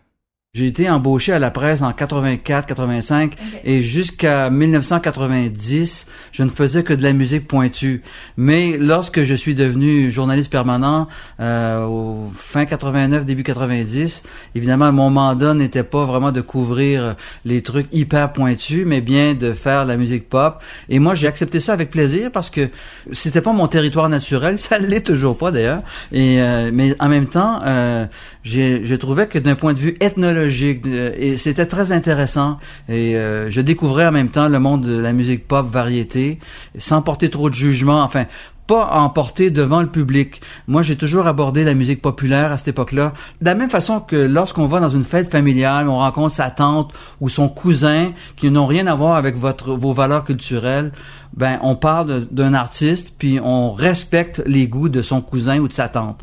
J'ai 0.52 0.66
été 0.66 0.90
embauché 0.90 1.32
à 1.32 1.38
la 1.38 1.52
presse 1.52 1.80
en 1.80 1.92
84-85 1.92 3.34
et 3.62 3.80
jusqu'à 3.82 4.50
1990, 4.50 6.06
je 6.32 6.42
ne 6.42 6.48
faisais 6.48 6.82
que 6.82 6.92
de 6.92 7.04
la 7.04 7.12
musique 7.12 7.46
pointue. 7.46 8.02
Mais 8.36 8.76
lorsque 8.76 9.22
je 9.22 9.32
suis 9.36 9.54
devenu 9.54 10.10
journaliste 10.10 10.50
permanent 10.50 11.06
euh, 11.38 11.84
au 11.84 12.28
fin 12.34 12.64
89, 12.66 13.24
début 13.26 13.44
90, 13.44 14.24
évidemment 14.56 14.90
mon 14.90 15.08
mandat 15.08 15.54
n'était 15.54 15.84
pas 15.84 16.04
vraiment 16.04 16.32
de 16.32 16.40
couvrir 16.40 17.14
les 17.44 17.62
trucs 17.62 17.86
hyper 17.92 18.32
pointus, 18.32 18.82
mais 18.84 19.00
bien 19.00 19.34
de 19.34 19.52
faire 19.52 19.84
la 19.84 19.96
musique 19.96 20.28
pop. 20.28 20.60
Et 20.88 20.98
moi 20.98 21.14
j'ai 21.14 21.28
accepté 21.28 21.60
ça 21.60 21.74
avec 21.74 21.90
plaisir 21.90 22.32
parce 22.32 22.50
que 22.50 22.70
c'était 23.12 23.40
pas 23.40 23.52
mon 23.52 23.68
territoire 23.68 24.08
naturel, 24.08 24.58
ça 24.58 24.80
l'est 24.80 25.06
toujours 25.06 25.38
pas 25.38 25.52
d'ailleurs. 25.52 25.84
Et 26.10 26.42
euh, 26.42 26.72
mais 26.74 26.96
en 26.98 27.08
même 27.08 27.26
temps, 27.28 27.60
euh, 27.64 28.04
j'ai- 28.42 28.84
je 28.84 28.94
trouvais 28.96 29.28
que 29.28 29.38
d'un 29.38 29.54
point 29.54 29.74
de 29.74 29.78
vue 29.78 29.94
ethnologique, 30.00 30.39
de- 30.48 31.14
et 31.16 31.38
c'était 31.38 31.66
très 31.66 31.92
intéressant. 31.92 32.58
Et 32.88 33.16
euh, 33.16 33.50
je 33.50 33.60
découvrais 33.60 34.06
en 34.06 34.12
même 34.12 34.28
temps 34.28 34.48
le 34.48 34.58
monde 34.58 34.82
de 34.82 35.00
la 35.00 35.12
musique 35.12 35.46
pop 35.46 35.70
variété, 35.70 36.38
sans 36.78 37.02
porter 37.02 37.30
trop 37.30 37.50
de 37.50 37.54
jugement. 37.54 38.02
Enfin, 38.02 38.26
pas 38.66 38.90
emporter 38.92 39.50
devant 39.50 39.80
le 39.80 39.88
public. 39.88 40.40
Moi, 40.68 40.82
j'ai 40.82 40.94
toujours 40.94 41.26
abordé 41.26 41.64
la 41.64 41.74
musique 41.74 42.00
populaire 42.00 42.52
à 42.52 42.56
cette 42.56 42.68
époque-là. 42.68 43.12
De 43.40 43.46
la 43.46 43.56
même 43.56 43.68
façon 43.68 43.98
que 43.98 44.14
lorsqu'on 44.14 44.66
va 44.66 44.78
dans 44.78 44.90
une 44.90 45.02
fête 45.02 45.28
familiale, 45.28 45.88
on 45.88 45.96
rencontre 45.98 46.32
sa 46.32 46.52
tante 46.52 46.92
ou 47.20 47.28
son 47.28 47.48
cousin 47.48 48.12
qui 48.36 48.48
n'ont 48.48 48.66
rien 48.66 48.86
à 48.86 48.94
voir 48.94 49.16
avec 49.16 49.36
votre, 49.36 49.72
vos 49.72 49.92
valeurs 49.92 50.22
culturelles, 50.22 50.92
ben, 51.36 51.58
on 51.62 51.74
parle 51.74 52.26
d'un 52.30 52.54
artiste 52.54 53.14
puis 53.18 53.40
on 53.42 53.72
respecte 53.72 54.40
les 54.46 54.68
goûts 54.68 54.88
de 54.88 55.02
son 55.02 55.20
cousin 55.20 55.58
ou 55.58 55.66
de 55.66 55.72
sa 55.72 55.88
tante. 55.88 56.22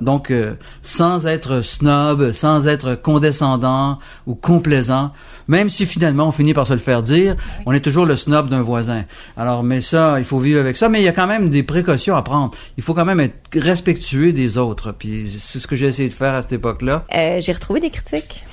Donc, 0.00 0.30
euh, 0.30 0.54
sans 0.80 1.26
être 1.26 1.60
snob, 1.60 2.32
sans 2.32 2.66
être 2.66 2.94
condescendant 2.94 3.98
ou 4.26 4.34
complaisant, 4.34 5.12
même 5.48 5.68
si 5.68 5.86
finalement 5.86 6.28
on 6.28 6.32
finit 6.32 6.54
par 6.54 6.66
se 6.66 6.72
le 6.72 6.78
faire 6.78 7.02
dire, 7.02 7.36
on 7.66 7.72
est 7.72 7.80
toujours 7.80 8.06
le 8.06 8.16
snob 8.16 8.48
d'un 8.48 8.62
voisin. 8.62 9.04
Alors, 9.36 9.62
mais 9.62 9.80
ça, 9.80 10.18
il 10.18 10.24
faut 10.24 10.38
vivre 10.38 10.60
avec 10.60 10.76
ça, 10.76 10.88
mais 10.88 11.00
il 11.00 11.04
y 11.04 11.08
a 11.08 11.12
quand 11.12 11.26
même 11.26 11.48
des 11.48 11.62
précautions 11.62 12.16
à 12.16 12.22
prendre. 12.22 12.52
Il 12.76 12.82
faut 12.82 12.94
quand 12.94 13.04
même 13.04 13.20
être 13.20 13.36
respectueux 13.54 14.32
des 14.32 14.56
autres, 14.58 14.92
puis 14.92 15.28
c'est 15.28 15.58
ce 15.58 15.66
que 15.66 15.76
j'ai 15.76 15.86
essayé 15.86 16.08
de 16.08 16.14
faire 16.14 16.34
à 16.34 16.42
cette 16.42 16.52
époque-là. 16.52 17.04
Euh, 17.14 17.40
j'ai 17.40 17.52
retrouvé 17.52 17.80
des 17.80 17.90
critiques. 17.90 18.44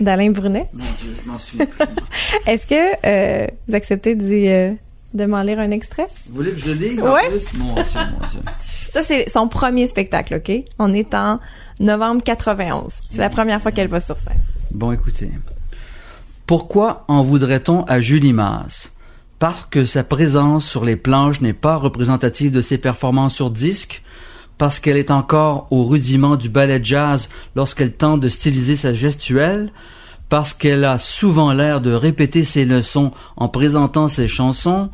D'Alain 0.00 0.30
Brunet. 0.30 0.68
Je 0.74 1.28
m'en 1.28 1.38
souviens. 1.38 1.66
Est-ce 2.46 2.66
que 2.66 3.06
euh, 3.06 3.46
vous 3.68 3.74
acceptez 3.74 4.14
d'y, 4.14 4.48
euh, 4.48 4.72
de 5.14 5.24
m'en 5.26 5.42
lire 5.42 5.58
un 5.58 5.70
extrait? 5.70 6.06
Vous 6.28 6.36
voulez 6.36 6.52
que 6.52 6.58
je 6.58 6.70
lise 6.70 7.02
en 7.02 7.12
Ouais. 7.14 7.28
plus? 7.30 7.52
Mon 7.54 7.74
Dieu, 7.74 7.82
mon 7.94 8.26
Dieu. 8.28 8.40
Ça, 8.92 9.02
c'est 9.02 9.28
son 9.28 9.48
premier 9.48 9.86
spectacle, 9.86 10.34
OK? 10.34 10.52
On 10.78 10.92
est 10.92 11.14
en 11.14 11.40
novembre 11.80 12.22
91. 12.22 13.00
C'est 13.10 13.18
la 13.18 13.30
première 13.30 13.60
fois 13.62 13.72
qu'elle 13.72 13.88
va 13.88 14.00
sur 14.00 14.18
scène. 14.18 14.40
Bon, 14.70 14.92
écoutez. 14.92 15.30
Pourquoi 16.46 17.04
en 17.08 17.22
voudrait-on 17.22 17.84
à 17.84 18.00
Julie 18.00 18.32
Masse? 18.32 18.92
Parce 19.38 19.66
que 19.70 19.86
sa 19.86 20.04
présence 20.04 20.64
sur 20.68 20.84
les 20.84 20.96
planches 20.96 21.40
n'est 21.40 21.52
pas 21.52 21.76
représentative 21.76 22.50
de 22.52 22.60
ses 22.60 22.78
performances 22.78 23.34
sur 23.34 23.50
disque? 23.50 24.02
Parce 24.58 24.78
qu'elle 24.78 24.96
est 24.96 25.10
encore 25.10 25.66
au 25.70 25.84
rudiment 25.84 26.36
du 26.36 26.48
ballet 26.48 26.80
jazz 26.82 27.28
lorsqu'elle 27.56 27.92
tente 27.92 28.20
de 28.20 28.28
styliser 28.28 28.76
sa 28.76 28.92
gestuelle? 28.92 29.72
Parce 30.32 30.54
qu'elle 30.54 30.86
a 30.86 30.96
souvent 30.96 31.52
l'air 31.52 31.82
de 31.82 31.92
répéter 31.92 32.42
ses 32.42 32.64
leçons 32.64 33.10
en 33.36 33.50
présentant 33.50 34.08
ses 34.08 34.28
chansons? 34.28 34.88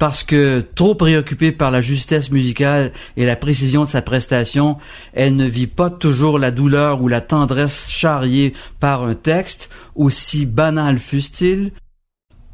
parce 0.00 0.24
que 0.24 0.66
trop 0.74 0.96
préoccupée 0.96 1.52
par 1.52 1.70
la 1.70 1.80
justesse 1.80 2.32
musicale 2.32 2.90
et 3.16 3.24
la 3.24 3.36
précision 3.36 3.84
de 3.84 3.88
sa 3.88 4.02
prestation, 4.02 4.78
elle 5.12 5.36
ne 5.36 5.44
vit 5.44 5.68
pas 5.68 5.90
toujours 5.90 6.40
la 6.40 6.50
douleur 6.50 7.02
ou 7.02 7.06
la 7.06 7.20
tendresse 7.20 7.88
charriée 7.88 8.52
par 8.80 9.04
un 9.04 9.14
texte, 9.14 9.70
aussi 9.94 10.44
banal 10.46 10.98
fût-il, 10.98 11.70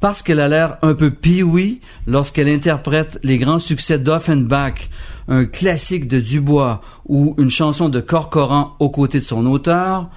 parce 0.01 0.23
qu'elle 0.23 0.41
a 0.41 0.49
l'air 0.49 0.77
un 0.83 0.95
peu 0.95 1.11
pioui 1.13 1.81
lorsqu'elle 2.07 2.49
interprète 2.49 3.19
les 3.23 3.39
grands 3.39 3.61
succès 3.61 3.99
d'Offenbach, 3.99 4.91
un 5.29 5.47
classique 5.47 6.07
de 6.09 6.21
Dubois 6.21 6.83
ou 7.07 7.35
une 7.39 7.51
chanson 7.51 7.89
de 7.89 8.01
Corcoran 8.01 8.75
aux 8.79 8.91
côtés 8.91 9.21
de 9.21 9.25
son 9.25 9.47
auteur, 9.47 10.11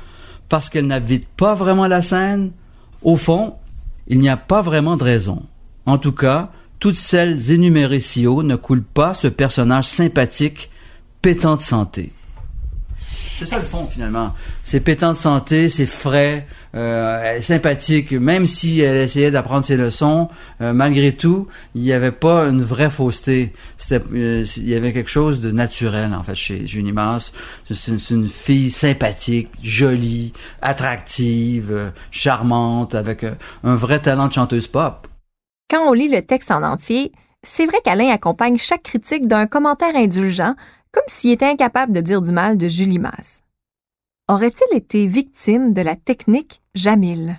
parce 0.50 0.70
qu'elle 0.70 0.88
n'habite 0.88 1.28
pas 1.28 1.56
vraiment 1.56 1.88
la 1.88 2.02
scène, 2.02 2.52
au 3.04 3.16
fond, 3.16 3.54
il 4.08 4.20
n'y 4.20 4.30
a 4.30 4.38
pas 4.38 4.62
vraiment 4.62 4.98
de 4.98 5.04
raison. 5.04 5.44
En 5.86 5.98
tout 5.98 6.12
cas, 6.12 6.52
toutes 6.80 6.96
celles 6.96 7.52
énumérées 7.52 8.00
si 8.00 8.26
haut 8.26 8.44
ne 8.44 8.56
coulent 8.56 8.84
pas 8.84 9.14
ce 9.14 9.28
personnage 9.28 9.86
sympathique, 9.86 10.70
pétant 11.22 11.56
de 11.56 11.62
santé. 11.62 12.12
C'est 13.40 13.46
ça 13.46 13.58
le 13.58 13.64
fond 13.64 13.88
finalement. 13.88 14.34
C'est 14.66 14.82
pétant 14.82 15.14
de 15.14 15.18
santé, 15.18 15.70
c'est 15.70 15.86
frais, 15.86 16.46
euh, 16.76 17.42
sympathique. 17.42 18.12
Même 18.12 18.46
si 18.46 18.82
elle 18.82 18.98
essayait 18.98 19.32
d'apprendre 19.32 19.64
ses 19.64 19.78
leçons, 19.78 20.28
euh, 20.60 20.74
malgré 20.74 21.16
tout, 21.16 21.48
il 21.74 21.82
n'y 21.84 21.94
avait 21.94 22.12
pas 22.12 22.50
une 22.50 22.62
vraie 22.62 22.90
fausseté. 22.90 23.54
C'était, 23.78 24.04
euh, 24.14 24.44
il 24.58 24.68
y 24.68 24.76
avait 24.76 24.92
quelque 24.92 25.10
chose 25.10 25.40
de 25.40 25.52
naturel 25.52 26.14
en 26.14 26.22
fait 26.22 26.36
chez 26.36 26.68
Julie 26.68 26.92
Masse. 26.92 27.32
C'est 27.64 28.10
une, 28.10 28.28
fille 28.28 28.72
sympathique, 28.72 29.48
jolie, 29.64 30.34
attractive, 30.62 31.94
charmante, 32.12 32.94
avec 32.94 33.24
euh, 33.24 33.36
un 33.64 33.76
vrai 33.76 34.00
talent 34.00 34.28
de 34.28 34.34
chanteuse 34.34 34.68
pop. 34.68 35.08
Quand 35.70 35.88
on 35.88 35.94
lit 35.94 36.10
le 36.10 36.22
texte 36.22 36.52
en 36.52 36.62
entier, 36.62 37.14
c'est 37.42 37.66
vrai 37.66 37.78
qu'Alain 37.86 38.10
accompagne 38.10 38.58
chaque 38.58 38.84
critique 38.84 39.28
d'un 39.28 39.48
commentaire 39.48 39.96
indulgent, 39.96 40.56
comme 40.92 41.04
s'il 41.08 41.32
était 41.32 41.46
incapable 41.46 41.94
de 41.94 42.02
dire 42.02 42.22
du 42.22 42.32
mal 42.32 42.58
de 42.58 42.68
Julie 42.68 43.00
Masse. 43.00 43.42
Aurait-il 44.28 44.78
été 44.78 45.08
victime 45.08 45.74
de 45.74 45.82
la 45.82 45.96
technique 45.96 46.62
Jamil? 46.76 47.38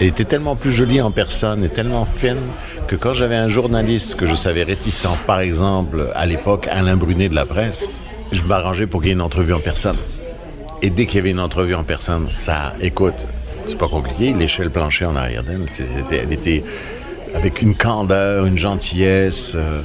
Elle 0.00 0.08
était 0.08 0.24
tellement 0.24 0.56
plus 0.56 0.72
jolie 0.72 1.00
en 1.00 1.10
personne 1.10 1.64
et 1.64 1.68
tellement 1.68 2.04
fine 2.04 2.40
que 2.88 2.96
quand 2.96 3.14
j'avais 3.14 3.36
un 3.36 3.48
journaliste 3.48 4.16
que 4.16 4.26
je 4.26 4.34
savais 4.34 4.62
réticent, 4.62 5.06
par 5.26 5.40
exemple, 5.40 6.10
à 6.14 6.26
l'époque, 6.26 6.68
Alain 6.68 6.96
Brunet 6.96 7.28
de 7.28 7.34
la 7.34 7.46
presse, 7.46 7.84
je 8.32 8.42
m'arrangeais 8.42 8.86
pour 8.86 9.00
qu'il 9.00 9.08
y 9.08 9.10
ait 9.10 9.14
une 9.14 9.20
entrevue 9.20 9.52
en 9.52 9.60
personne. 9.60 9.96
Et 10.82 10.90
dès 10.90 11.06
qu'il 11.06 11.16
y 11.16 11.18
avait 11.18 11.30
une 11.30 11.40
entrevue 11.40 11.74
en 11.74 11.84
personne, 11.84 12.30
ça, 12.30 12.74
écoute, 12.80 13.26
c'est 13.66 13.78
pas 13.78 13.88
compliqué, 13.88 14.32
l'échelle 14.32 14.70
planchée 14.70 15.04
en 15.04 15.14
arrière 15.14 15.44
d'elle, 15.44 15.66
elle 16.10 16.32
était 16.32 16.64
avec 17.34 17.62
une 17.62 17.74
candeur, 17.74 18.46
une 18.46 18.58
gentillesse, 18.58 19.52
euh, 19.54 19.82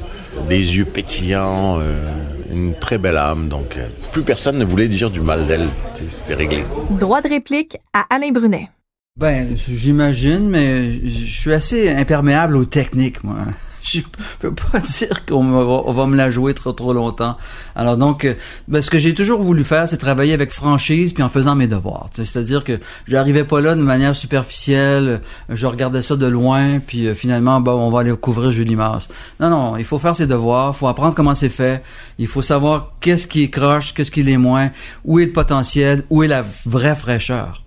des 0.47 0.77
yeux 0.77 0.85
pétillants, 0.85 1.79
euh, 1.79 2.07
une 2.51 2.73
très 2.73 2.97
belle 2.97 3.17
âme. 3.17 3.47
Donc, 3.47 3.77
euh, 3.77 3.87
plus 4.11 4.23
personne 4.23 4.57
ne 4.57 4.65
voulait 4.65 4.87
dire 4.87 5.09
du 5.09 5.21
mal 5.21 5.47
d'elle. 5.47 5.67
C'était 6.11 6.35
réglé. 6.35 6.63
Droit 6.91 7.21
de 7.21 7.29
réplique 7.29 7.77
à 7.93 8.05
Alain 8.09 8.31
Brunet. 8.31 8.69
Ben, 9.17 9.55
j'imagine, 9.55 10.49
mais 10.49 10.91
je 10.91 11.39
suis 11.39 11.53
assez 11.53 11.89
imperméable 11.89 12.57
aux 12.57 12.65
techniques, 12.65 13.23
moi. 13.23 13.37
Je 13.93 14.01
peux 14.39 14.53
pas 14.53 14.79
dire 14.79 15.25
qu'on 15.25 15.93
va, 15.93 16.07
me 16.07 16.15
la 16.15 16.31
jouer 16.31 16.53
trop 16.53 16.71
trop 16.71 16.93
longtemps. 16.93 17.37
Alors 17.75 17.97
donc, 17.97 18.27
ben, 18.67 18.81
ce 18.81 18.89
que 18.89 18.97
j'ai 18.97 19.13
toujours 19.13 19.41
voulu 19.41 19.63
faire, 19.63 19.87
c'est 19.87 19.97
travailler 19.97 20.33
avec 20.33 20.51
franchise 20.51 21.13
puis 21.13 21.21
en 21.21 21.29
faisant 21.29 21.55
mes 21.55 21.67
devoirs. 21.67 22.07
C'est-à-dire 22.13 22.63
que 22.63 22.79
j'arrivais 23.07 23.43
pas 23.43 23.61
là 23.61 23.75
de 23.75 23.81
manière 23.81 24.15
superficielle, 24.15 25.21
je 25.49 25.67
regardais 25.67 26.01
ça 26.01 26.15
de 26.15 26.25
loin, 26.25 26.79
puis 26.79 27.13
finalement, 27.13 27.61
bon, 27.61 27.73
on 27.73 27.91
va 27.91 27.99
aller 27.99 28.15
couvrir 28.17 28.51
Julie 28.51 28.75
Mars. 28.75 29.07
Non, 29.39 29.49
non, 29.49 29.77
il 29.77 29.85
faut 29.85 29.99
faire 29.99 30.15
ses 30.15 30.27
devoirs, 30.27 30.71
il 30.73 30.77
faut 30.77 30.87
apprendre 30.87 31.13
comment 31.13 31.35
c'est 31.35 31.49
fait, 31.49 31.83
il 32.17 32.27
faut 32.27 32.41
savoir 32.41 32.93
qu'est-ce 33.01 33.27
qui 33.27 33.43
est 33.43 33.49
croche, 33.49 33.93
qu'est-ce 33.93 34.11
qui 34.11 34.23
l'est 34.23 34.37
moins, 34.37 34.71
où 35.03 35.19
est 35.19 35.25
le 35.25 35.31
potentiel, 35.31 36.03
où 36.09 36.23
est 36.23 36.27
la 36.27 36.43
vraie 36.65 36.95
fraîcheur. 36.95 37.63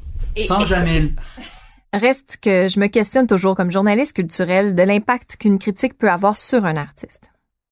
Sans 0.47 0.65
jamais. 0.65 1.13
Reste 1.95 2.39
que 2.43 2.69
je 2.69 2.79
me 2.81 2.87
questionne 2.89 3.27
toujours 3.27 3.57
comme 3.57 3.71
journaliste 3.71 4.15
culturel 4.15 4.75
de 4.75 4.83
l'impact 4.83 5.37
qu'une 5.39 5.59
critique 5.59 5.97
peut 5.97 6.11
avoir 6.11 6.37
sur 6.37 6.67
un 6.67 6.77
artiste. 6.77 7.31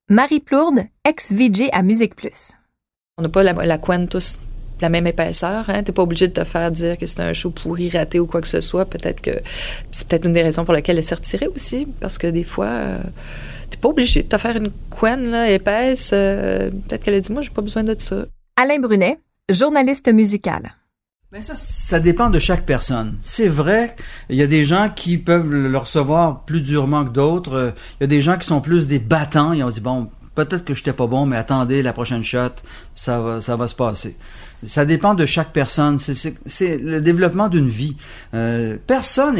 Marie 0.08 0.40
Plourde, 0.40 0.86
ex-VJ 1.04 1.68
à 1.72 1.82
Musique 1.82 2.16
Plus. 2.16 2.52
On 3.18 3.22
n'a 3.22 3.28
pas 3.28 3.42
la, 3.42 3.52
la 3.52 3.78
couenne 3.78 4.08
tous 4.08 4.38
de 4.78 4.82
la 4.82 4.88
même 4.88 5.06
épaisseur. 5.06 5.68
Hein? 5.68 5.82
T'es 5.82 5.92
pas 5.92 6.02
obligé 6.02 6.28
de 6.28 6.32
te 6.32 6.44
faire 6.44 6.70
dire 6.70 6.96
que 6.96 7.04
c'est 7.06 7.20
un 7.20 7.32
show 7.34 7.50
pourri, 7.50 7.90
raté 7.90 8.18
ou 8.18 8.26
quoi 8.26 8.40
que 8.40 8.48
ce 8.48 8.62
soit. 8.62 8.86
Peut-être 8.86 9.20
que 9.20 9.32
c'est 9.90 10.08
peut-être 10.08 10.24
une 10.24 10.32
des 10.32 10.42
raisons 10.42 10.64
pour 10.64 10.72
lesquelles 10.74 10.96
elle 10.96 11.04
s'est 11.04 11.14
retirée 11.14 11.48
aussi, 11.48 11.86
parce 12.00 12.16
que 12.16 12.26
des 12.26 12.44
fois, 12.44 12.66
euh, 12.66 12.98
t'es 13.68 13.76
pas 13.76 13.88
obligé 13.88 14.22
de 14.22 14.28
te 14.28 14.38
faire 14.38 14.56
une 14.56 14.70
couenne 14.88 15.30
là, 15.30 15.50
épaisse. 15.50 16.10
euh, 16.14 16.70
peut-être 16.70 17.04
qu'elle 17.04 17.14
a 17.14 17.20
dit, 17.20 17.32
moi, 17.32 17.42
j'ai 17.42 17.50
pas 17.50 17.62
besoin 17.62 17.84
de 17.84 17.94
ça. 17.98 18.24
Alain 18.56 18.78
Brunet, 18.78 19.18
journaliste 19.50 20.08
musical. 20.08 20.72
Mais 21.32 21.42
ça, 21.42 21.54
ça 21.56 21.98
dépend 21.98 22.30
de 22.30 22.38
chaque 22.38 22.64
personne. 22.64 23.18
C'est 23.22 23.48
vrai, 23.48 23.96
il 24.30 24.36
y 24.36 24.42
a 24.42 24.46
des 24.46 24.64
gens 24.64 24.88
qui 24.94 25.18
peuvent 25.18 25.50
le 25.52 25.76
recevoir 25.76 26.44
plus 26.44 26.60
durement 26.60 27.04
que 27.04 27.10
d'autres. 27.10 27.54
Euh, 27.54 27.70
Il 28.00 28.02
y 28.02 28.04
a 28.04 28.06
des 28.06 28.20
gens 28.20 28.38
qui 28.38 28.46
sont 28.46 28.60
plus 28.60 28.86
des 28.86 29.00
battants. 29.00 29.52
Ils 29.52 29.64
ont 29.64 29.70
dit 29.70 29.80
bon, 29.80 30.08
peut-être 30.36 30.64
que 30.64 30.72
j'étais 30.72 30.92
pas 30.92 31.08
bon, 31.08 31.26
mais 31.26 31.36
attendez 31.36 31.82
la 31.82 31.92
prochaine 31.92 32.22
shot, 32.22 32.50
ça 32.94 33.20
va, 33.20 33.40
ça 33.40 33.56
va 33.56 33.66
se 33.66 33.74
passer. 33.74 34.16
Ça 34.64 34.84
dépend 34.84 35.14
de 35.14 35.26
chaque 35.26 35.52
personne. 35.52 35.98
C'est- 35.98 36.78
le 36.78 37.00
développement 37.00 37.48
d'une 37.48 37.68
vie. 37.68 37.96
Euh, 38.32 38.76
personne 38.86 39.36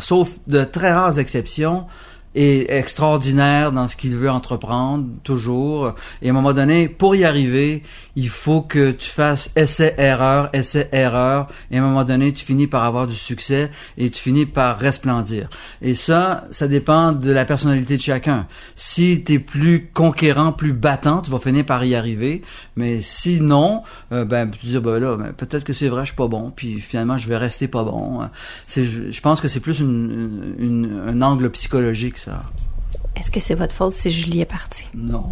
sauf 0.00 0.38
de 0.46 0.64
très 0.64 0.90
rares 0.92 1.18
exceptions, 1.18 1.86
est 2.34 2.70
extraordinaire 2.70 3.72
dans 3.72 3.88
ce 3.88 3.96
qu'il 3.96 4.14
veut 4.16 4.30
entreprendre, 4.30 5.04
toujours. 5.24 5.94
Et 6.22 6.28
à 6.28 6.30
un 6.30 6.34
moment 6.34 6.52
donné, 6.52 6.88
pour 6.88 7.16
y 7.16 7.24
arriver, 7.24 7.82
il 8.14 8.28
faut 8.28 8.60
que 8.60 8.92
tu 8.92 9.10
fasses 9.10 9.50
essai-erreur, 9.56 10.48
essai-erreur. 10.52 11.48
Et 11.70 11.78
à 11.78 11.82
un 11.82 11.86
moment 11.86 12.04
donné, 12.04 12.32
tu 12.32 12.44
finis 12.44 12.66
par 12.68 12.84
avoir 12.84 13.06
du 13.06 13.14
succès 13.16 13.70
et 13.98 14.10
tu 14.10 14.22
finis 14.22 14.46
par 14.46 14.78
resplendir. 14.78 15.48
Et 15.82 15.94
ça, 15.94 16.44
ça 16.52 16.68
dépend 16.68 17.12
de 17.12 17.30
la 17.32 17.44
personnalité 17.44 17.96
de 17.96 18.02
chacun. 18.02 18.46
Si 18.76 19.22
tu 19.24 19.34
es 19.34 19.38
plus 19.38 19.90
conquérant, 19.92 20.52
plus 20.52 20.72
battant, 20.72 21.22
tu 21.22 21.30
vas 21.30 21.38
finir 21.38 21.66
par 21.66 21.84
y 21.84 21.94
arriver. 21.94 22.42
Mais 22.76 23.00
sinon, 23.00 23.82
euh, 24.12 24.24
ben, 24.24 24.48
tu 24.50 24.66
dis, 24.66 24.78
ben 24.78 24.98
là, 24.98 25.16
ben, 25.16 25.32
peut-être 25.32 25.64
que 25.64 25.72
c'est 25.72 25.88
vrai, 25.88 26.02
je 26.02 26.10
suis 26.10 26.16
pas 26.16 26.28
bon. 26.28 26.50
Puis 26.54 26.78
finalement, 26.80 27.18
je 27.18 27.28
vais 27.28 27.36
rester 27.36 27.66
pas 27.66 27.82
bon. 27.84 28.20
Je 28.68 29.20
pense 29.20 29.40
que 29.40 29.48
c'est 29.48 29.60
plus 29.60 29.80
une, 29.80 30.54
une- 30.58 31.02
un 31.08 31.22
angle 31.22 31.50
psychologique, 31.50 32.18
ça. 32.20 32.42
Est-ce 33.16 33.30
que 33.30 33.40
c'est 33.40 33.54
votre 33.54 33.74
faute 33.74 33.92
si 33.92 34.10
Julie 34.10 34.40
est 34.40 34.46
partie? 34.46 34.86
Non. 34.94 35.24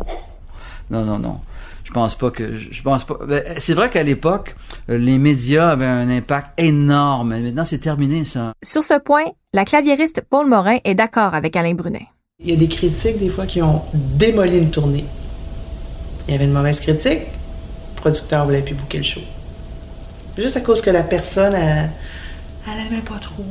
Non, 0.91 1.05
non, 1.05 1.19
non. 1.19 1.41
Je 1.85 1.93
pense 1.93 2.15
pas 2.17 2.31
que 2.31 2.57
je 2.57 2.83
pense 2.83 3.05
pas. 3.05 3.19
ben, 3.27 3.43
C'est 3.59 3.75
vrai 3.75 3.89
qu'à 3.89 4.03
l'époque, 4.03 4.57
euh, 4.91 4.99
les 4.99 5.17
médias 5.19 5.71
avaient 5.71 5.87
un 5.87 6.09
impact 6.11 6.49
énorme. 6.59 7.29
Maintenant, 7.41 7.65
c'est 7.65 7.79
terminé 7.79 8.25
ça. 8.25 8.53
Sur 8.63 8.85
ce 8.85 8.99
point, 8.99 9.25
la 9.55 9.65
claviériste 9.65 10.23
Paul 10.29 10.47
Morin 10.47 10.79
est 10.85 10.95
d'accord 10.95 11.35
avec 11.35 11.57
Alain 11.57 11.75
Brunet. 11.75 12.07
Il 12.41 12.51
y 12.51 12.53
a 12.53 12.57
des 12.57 12.69
critiques, 12.69 13.19
des 13.19 13.31
fois, 13.31 13.47
qui 13.47 13.63
ont 13.63 13.83
démoli 13.95 14.59
une 14.59 14.71
tournée. 14.71 15.05
Il 16.27 16.33
y 16.33 16.35
avait 16.35 16.45
une 16.45 16.53
mauvaise 16.53 16.81
critique, 16.81 17.21
le 17.95 18.01
producteur 18.01 18.45
voulait 18.45 18.61
plus 18.63 18.75
bouquer 18.75 18.99
le 18.99 19.05
show. 19.05 19.21
Juste 20.37 20.57
à 20.59 20.61
cause 20.61 20.81
que 20.83 20.91
la 20.91 21.03
personne, 21.03 21.55
elle, 21.55 21.91
elle 22.67 22.87
aimait 22.87 23.03
pas 23.03 23.19
trop. 23.19 23.45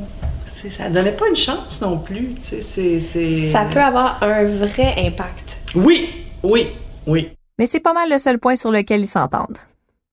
C'est- 0.60 0.70
ça 0.70 0.88
donnait 0.88 1.12
pas 1.12 1.28
une 1.28 1.36
chance 1.36 1.80
non 1.82 1.98
plus. 1.98 2.30
c'est- 2.40 2.60
c'est- 2.60 3.52
Ça 3.52 3.66
peut 3.70 3.80
avoir 3.80 4.18
un 4.22 4.44
vrai 4.44 4.94
impact. 4.98 5.58
Oui, 5.74 6.08
oui, 6.42 6.66
oui. 7.06 7.28
Mais 7.58 7.66
c'est 7.66 7.80
pas 7.80 7.92
mal 7.92 8.10
le 8.10 8.18
seul 8.18 8.38
point 8.38 8.56
sur 8.56 8.70
lequel 8.72 9.00
ils 9.02 9.06
s'entendent. 9.06 9.58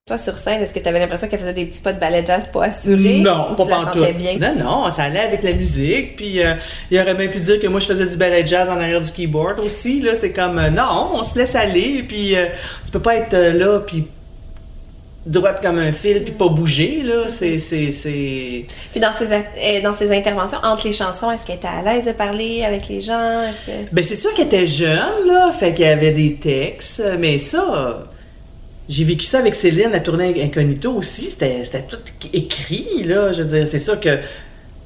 Toi, 0.06 0.18
sur 0.18 0.36
scène, 0.36 0.62
est-ce 0.62 0.72
que 0.72 0.78
tu 0.78 0.88
avais 0.88 1.00
l'impression 1.00 1.26
qu'elle 1.26 1.40
faisait 1.40 1.52
des 1.52 1.66
petits 1.66 1.80
pas 1.82 1.92
de 1.92 1.98
ballet 1.98 2.24
jazz 2.24 2.48
pas 2.52 2.66
assurés? 2.66 3.22
Non, 3.22 3.48
ou 3.50 3.54
pas 3.56 3.64
tu 3.64 3.70
la 3.70 3.76
sentais 3.78 4.12
bien? 4.12 4.38
Non, 4.38 4.54
non, 4.84 4.90
ça 4.90 5.04
allait 5.04 5.18
avec 5.18 5.42
la 5.42 5.52
musique. 5.52 6.14
Puis 6.14 6.40
euh, 6.44 6.54
il 6.92 7.00
aurait 7.00 7.14
bien 7.14 7.26
pu 7.26 7.40
dire 7.40 7.58
que 7.60 7.66
moi 7.66 7.80
je 7.80 7.86
faisais 7.86 8.06
du 8.06 8.16
ballet 8.16 8.46
jazz 8.46 8.68
en 8.68 8.76
arrière 8.76 9.00
du 9.00 9.10
keyboard 9.10 9.58
aussi. 9.60 10.00
Là, 10.02 10.12
c'est 10.14 10.30
comme 10.30 10.58
euh, 10.60 10.70
non, 10.70 11.10
on 11.14 11.24
se 11.24 11.36
laisse 11.36 11.56
aller. 11.56 12.04
Puis 12.06 12.36
euh, 12.36 12.46
tu 12.84 12.92
peux 12.92 13.00
pas 13.00 13.16
être 13.16 13.34
euh, 13.34 13.52
là 13.52 13.80
puis 13.80 14.06
droite 15.26 15.60
comme 15.60 15.78
un 15.78 15.92
fil 15.92 16.22
puis 16.22 16.32
pas 16.32 16.48
bouger 16.48 17.02
là. 17.04 17.28
C'est 17.28 17.58
c'est 17.58 17.92
c'est. 17.92 18.64
Puis 18.92 19.00
dans 19.00 19.12
ses, 19.12 19.32
euh, 19.32 19.82
dans 19.82 19.92
ses 19.92 20.16
interventions, 20.16 20.58
entre 20.62 20.86
les 20.86 20.92
chansons, 20.92 21.30
est-ce 21.30 21.44
qu'elle 21.44 21.56
était 21.56 21.68
à 21.68 21.82
l'aise 21.82 22.06
de 22.06 22.12
parler 22.12 22.64
avec 22.64 22.88
les 22.88 23.00
gens? 23.00 23.42
Est-ce 23.42 23.66
que... 23.66 23.92
Ben 23.92 24.04
c'est 24.04 24.16
sûr 24.16 24.32
qu'elle 24.34 24.46
était 24.46 24.66
jeune 24.66 25.26
là, 25.26 25.50
fait 25.50 25.72
qu'il 25.72 25.84
y 25.84 25.88
avait 25.88 26.12
des 26.12 26.34
textes, 26.34 27.02
mais 27.18 27.38
ça. 27.38 28.06
J'ai 28.88 29.02
vécu 29.02 29.26
ça 29.26 29.40
avec 29.40 29.56
Céline, 29.56 29.90
la 29.90 29.98
tournée 29.98 30.40
Incognito 30.44 30.92
aussi, 30.92 31.24
c'était 31.24 31.64
c'était 31.64 31.82
tout 31.82 31.98
écrit, 32.32 33.02
là. 33.04 33.32
Je 33.32 33.42
veux 33.42 33.48
dire, 33.48 33.66
c'est 33.66 33.80
sûr 33.80 33.98
que 33.98 34.16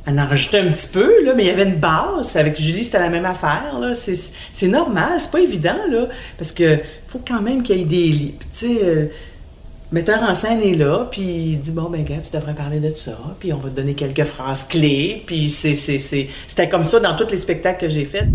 elle 0.06 0.18
en 0.18 0.26
rajoutait 0.26 0.60
un 0.60 0.68
petit 0.68 0.88
peu, 0.88 1.22
là, 1.22 1.34
mais 1.36 1.44
il 1.44 1.48
y 1.48 1.50
avait 1.50 1.64
une 1.64 1.76
base. 1.76 2.34
Avec 2.36 2.58
Julie, 2.58 2.82
c'était 2.82 3.00
la 3.00 3.10
même 3.10 3.26
affaire, 3.26 3.78
là. 3.78 3.94
C'est 3.94 4.18
c'est 4.52 4.68
normal, 4.68 5.18
c'est 5.18 5.30
pas 5.30 5.40
évident, 5.40 5.76
là, 5.90 6.06
parce 6.38 6.52
que 6.52 6.78
faut 7.08 7.20
quand 7.26 7.42
même 7.42 7.62
qu'il 7.62 7.76
y 7.76 7.82
ait 7.82 7.84
des. 7.84 8.34
Tu 8.40 8.46
sais, 8.52 8.78
euh, 8.82 9.06
metteur 9.92 10.22
en 10.22 10.34
scène 10.34 10.60
est 10.62 10.74
là, 10.74 11.06
puis 11.10 11.22
il 11.22 11.58
dit 11.58 11.72
Bon, 11.72 11.90
ben, 11.90 12.04
gars, 12.04 12.18
tu 12.18 12.30
devrais 12.36 12.54
parler 12.54 12.80
de 12.80 12.92
ça, 12.92 13.16
puis 13.38 13.52
on 13.52 13.58
va 13.58 13.70
te 13.70 13.76
donner 13.76 13.94
quelques 13.94 14.24
phrases 14.24 14.64
clés, 14.64 15.22
puis 15.26 15.50
c'est- 15.50 15.74
c'est- 15.74 15.98
c'est- 15.98 16.28
c'était 16.46 16.68
comme 16.68 16.84
ça 16.84 17.00
dans 17.00 17.16
tous 17.16 17.30
les 17.30 17.38
spectacles 17.38 17.80
que 17.80 17.88
j'ai 17.88 18.04
faits. 18.04 18.28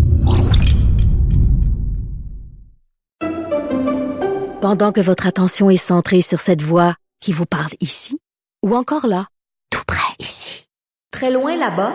Pendant 4.61 4.91
que 4.91 5.01
votre 5.01 5.27
attention 5.27 5.69
est 5.69 5.77
centrée 5.77 6.21
sur 6.21 6.39
cette 6.39 6.61
voix 6.61 6.95
qui 7.21 7.31
vous 7.31 7.45
parle 7.45 7.71
ici, 7.81 8.17
ou 8.65 8.75
encore 8.75 9.05
là, 9.05 9.27
tout 9.69 9.83
près 9.85 10.15
ici, 10.19 10.65
très 11.11 11.31
loin 11.31 11.55
là-bas, 11.57 11.93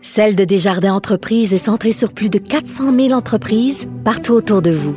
Celle 0.00 0.34
de 0.34 0.44
Desjardins 0.44 0.94
Entreprises 0.94 1.52
est 1.52 1.58
centrée 1.58 1.92
sur 1.92 2.12
plus 2.12 2.30
de 2.30 2.38
400 2.38 2.92
000 2.96 3.12
entreprises 3.12 3.86
partout 4.04 4.32
autour 4.32 4.62
de 4.62 4.70
vous. 4.70 4.96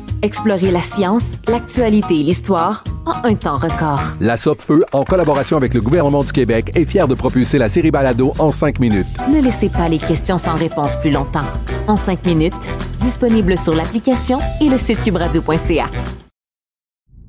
Explorez 0.23 0.69
la 0.69 0.81
science, 0.81 1.33
l'actualité 1.47 2.19
et 2.19 2.23
l'histoire 2.23 2.83
en 3.07 3.25
un 3.25 3.33
temps 3.33 3.57
record. 3.57 4.01
La 4.19 4.37
Feu, 4.37 4.85
en 4.93 5.03
collaboration 5.03 5.57
avec 5.57 5.73
le 5.73 5.81
gouvernement 5.81 6.23
du 6.23 6.31
Québec, 6.31 6.71
est 6.75 6.85
fière 6.85 7.07
de 7.07 7.15
propulser 7.15 7.57
la 7.57 7.69
série 7.69 7.89
Balado 7.89 8.33
en 8.37 8.51
cinq 8.51 8.79
minutes. 8.79 9.07
Ne 9.31 9.41
laissez 9.41 9.69
pas 9.69 9.89
les 9.89 9.97
questions 9.97 10.37
sans 10.37 10.53
réponse 10.53 10.95
plus 10.97 11.09
longtemps. 11.09 11.47
En 11.87 11.97
cinq 11.97 12.23
minutes, 12.23 12.69
disponible 12.99 13.57
sur 13.57 13.73
l'application 13.73 14.37
et 14.61 14.69
le 14.69 14.77
site 14.77 15.01
cubradio.ca. 15.01 15.89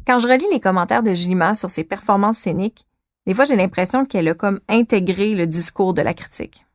Quand 0.07 0.19
je 0.19 0.29
relis 0.29 0.45
les 0.53 0.61
commentaires 0.61 1.03
de 1.03 1.15
Julie 1.15 1.39
sur 1.55 1.71
ses 1.71 1.85
performances 1.85 2.39
scéniques, 2.39 2.85
des 3.27 3.33
fois 3.33 3.47
j'ai 3.47 3.57
l'impression 3.57 4.05
qu'elle 4.05 4.29
a 4.29 4.35
comme 4.35 4.61
intégré 4.69 5.35
le 5.35 5.47
discours 5.47 5.95
de 5.95 6.03
la 6.03 6.13
critique. 6.13 6.67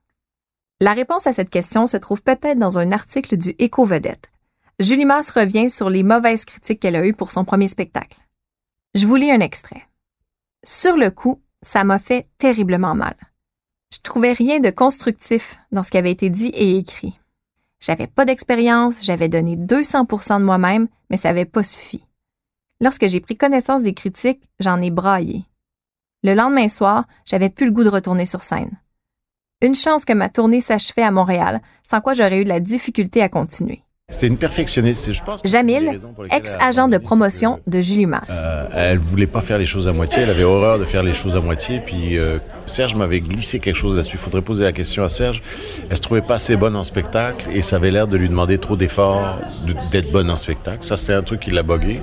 La 0.81 0.93
réponse 0.93 1.27
à 1.27 1.31
cette 1.31 1.51
question 1.51 1.85
se 1.85 1.97
trouve 1.97 2.23
peut-être 2.23 2.57
dans 2.57 2.79
un 2.79 2.91
article 2.91 3.37
du 3.37 3.53
Éco-Vedette, 3.59 4.31
Julie 4.79 5.05
Masse 5.05 5.31
revient 5.31 5.71
sur 5.71 5.89
les 5.89 6.03
mauvaises 6.03 6.45
critiques 6.45 6.79
qu'elle 6.79 6.95
a 6.95 7.05
eues 7.05 7.13
pour 7.13 7.31
son 7.31 7.45
premier 7.45 7.67
spectacle. 7.67 8.19
Je 8.93 9.07
vous 9.07 9.15
lis 9.15 9.31
un 9.31 9.39
extrait. 9.39 9.87
Sur 10.63 10.97
le 10.97 11.09
coup, 11.09 11.41
ça 11.63 11.83
m'a 11.83 11.97
fait 11.97 12.27
terriblement 12.37 12.93
mal. 12.93 13.15
Je 13.91 13.97
trouvais 14.03 14.33
rien 14.33 14.59
de 14.59 14.69
constructif 14.69 15.57
dans 15.71 15.81
ce 15.81 15.89
qui 15.89 15.97
avait 15.97 16.11
été 16.11 16.29
dit 16.29 16.49
et 16.53 16.77
écrit. 16.77 17.19
J'avais 17.79 18.05
pas 18.05 18.25
d'expérience, 18.25 19.03
j'avais 19.03 19.29
donné 19.29 19.55
200% 19.55 20.39
de 20.39 20.45
moi-même, 20.45 20.87
mais 21.09 21.17
ça 21.17 21.29
n'avait 21.29 21.45
pas 21.45 21.63
suffi. 21.63 22.03
Lorsque 22.79 23.07
j'ai 23.07 23.19
pris 23.19 23.35
connaissance 23.35 23.81
des 23.81 23.95
critiques, 23.95 24.47
j'en 24.59 24.79
ai 24.79 24.91
braillé. 24.91 25.43
Le 26.21 26.35
lendemain 26.35 26.67
soir, 26.67 27.05
j'avais 27.25 27.49
plus 27.49 27.65
le 27.65 27.71
goût 27.71 27.83
de 27.83 27.89
retourner 27.89 28.27
sur 28.27 28.43
scène. 28.43 28.77
Une 29.61 29.75
chance 29.75 30.05
que 30.05 30.13
ma 30.13 30.29
tournée 30.29 30.61
s'achevait 30.61 31.01
à 31.01 31.09
Montréal, 31.09 31.61
sans 31.83 31.99
quoi 31.99 32.13
j'aurais 32.13 32.41
eu 32.41 32.43
de 32.43 32.49
la 32.49 32.59
difficulté 32.59 33.23
à 33.23 33.29
continuer. 33.29 33.81
C'était 34.09 34.27
une 34.27 34.37
perfectionniste, 34.37 35.11
je 35.11 35.21
pense. 35.21 35.41
Jamil, 35.43 35.99
ex-agent 36.31 36.87
de 36.87 36.97
promotion 36.97 37.59
de 37.67 37.81
Julie 37.81 38.05
Masse. 38.05 38.29
Euh, 38.29 38.69
elle 38.73 38.99
voulait 38.99 39.27
pas 39.27 39.41
faire 39.41 39.57
les 39.57 39.65
choses 39.65 39.89
à 39.89 39.91
moitié, 39.91 40.21
elle 40.21 40.29
avait 40.29 40.45
horreur 40.45 40.79
de 40.79 40.85
faire 40.85 41.03
les 41.03 41.13
choses 41.13 41.35
à 41.35 41.41
moitié. 41.41 41.81
Puis 41.85 42.17
euh, 42.17 42.37
Serge 42.65 42.95
m'avait 42.95 43.19
glissé 43.19 43.59
quelque 43.59 43.75
chose 43.75 43.97
là-dessus. 43.97 44.15
Il 44.15 44.21
faudrait 44.21 44.41
poser 44.41 44.63
la 44.63 44.71
question 44.71 45.03
à 45.03 45.09
Serge. 45.09 45.43
Elle 45.89 45.97
se 45.97 46.01
trouvait 46.01 46.21
pas 46.21 46.35
assez 46.35 46.55
bonne 46.55 46.77
en 46.77 46.83
spectacle 46.83 47.49
et 47.53 47.61
ça 47.61 47.75
avait 47.75 47.91
l'air 47.91 48.07
de 48.07 48.15
lui 48.15 48.29
demander 48.29 48.59
trop 48.59 48.77
d'efforts 48.77 49.39
d'être 49.91 50.09
bonne 50.09 50.29
en 50.29 50.37
spectacle. 50.37 50.85
Ça, 50.85 50.95
c'est 50.95 51.13
un 51.13 51.21
truc 51.21 51.41
qui 51.41 51.51
l'a 51.51 51.63
bogué, 51.63 51.99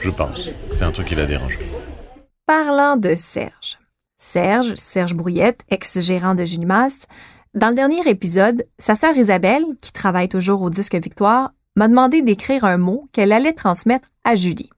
je 0.00 0.10
pense. 0.10 0.50
C'est 0.74 0.82
un 0.82 0.90
truc 0.90 1.06
qui 1.06 1.14
la 1.14 1.26
dérange. 1.26 1.56
Parlant 2.46 2.96
de 2.96 3.14
Serge. 3.14 3.78
Serge, 4.20 4.74
Serge 4.74 5.14
Brouillette, 5.14 5.60
ex-gérant 5.70 6.34
de 6.34 6.44
Julie 6.44 6.66
Masse, 6.66 7.06
dans 7.54 7.70
le 7.70 7.74
dernier 7.74 8.06
épisode, 8.08 8.66
sa 8.78 8.94
sœur 8.94 9.16
Isabelle, 9.16 9.64
qui 9.80 9.92
travaille 9.92 10.28
toujours 10.28 10.62
au 10.62 10.70
disque 10.70 10.94
Victoire, 10.94 11.52
m'a 11.76 11.88
demandé 11.88 12.22
d'écrire 12.22 12.64
un 12.64 12.76
mot 12.76 13.08
qu'elle 13.12 13.32
allait 13.32 13.52
transmettre 13.52 14.08
à 14.24 14.34
Julie. 14.34 14.70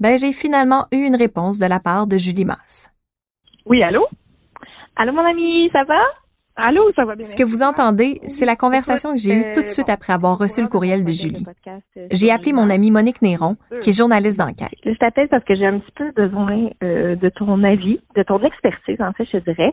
Ben, 0.00 0.18
j'ai 0.18 0.32
finalement 0.32 0.86
eu 0.92 1.04
une 1.04 1.16
réponse 1.16 1.58
de 1.58 1.66
la 1.66 1.80
part 1.80 2.06
de 2.06 2.18
Julie 2.18 2.44
Masse. 2.44 2.92
Oui, 3.66 3.82
allô? 3.82 4.06
Allô, 4.96 5.12
mon 5.12 5.24
ami, 5.24 5.68
ça 5.72 5.84
va? 5.84 6.00
Allô, 6.60 6.90
ça 6.96 7.04
va 7.04 7.14
bien? 7.14 7.22
Ce 7.26 7.36
que 7.36 7.44
vous 7.44 7.62
entendez, 7.62 8.18
c'est 8.24 8.44
la 8.44 8.56
conversation 8.56 9.12
que 9.12 9.18
j'ai 9.18 9.32
eue 9.32 9.52
tout 9.54 9.62
de 9.62 9.68
suite 9.68 9.88
après 9.88 10.12
avoir 10.12 10.36
reçu 10.38 10.60
le 10.60 10.66
courriel 10.66 11.04
de 11.04 11.12
Julie. 11.12 11.46
J'ai 12.10 12.32
appelé 12.32 12.52
mon 12.52 12.68
amie 12.68 12.90
Monique 12.90 13.22
Néron, 13.22 13.56
qui 13.80 13.90
est 13.90 13.96
journaliste 13.96 14.40
d'enquête. 14.40 14.74
Je 14.84 14.92
t'appelle 14.98 15.28
parce 15.28 15.44
que 15.44 15.54
j'ai 15.54 15.66
un 15.66 15.78
petit 15.78 15.92
peu 15.92 16.10
besoin 16.10 16.68
euh, 16.82 17.14
de 17.14 17.28
ton 17.28 17.62
avis, 17.62 18.00
de 18.16 18.22
ton 18.24 18.42
expertise, 18.42 19.00
en 19.00 19.12
fait, 19.12 19.26
je 19.32 19.38
dirais. 19.38 19.72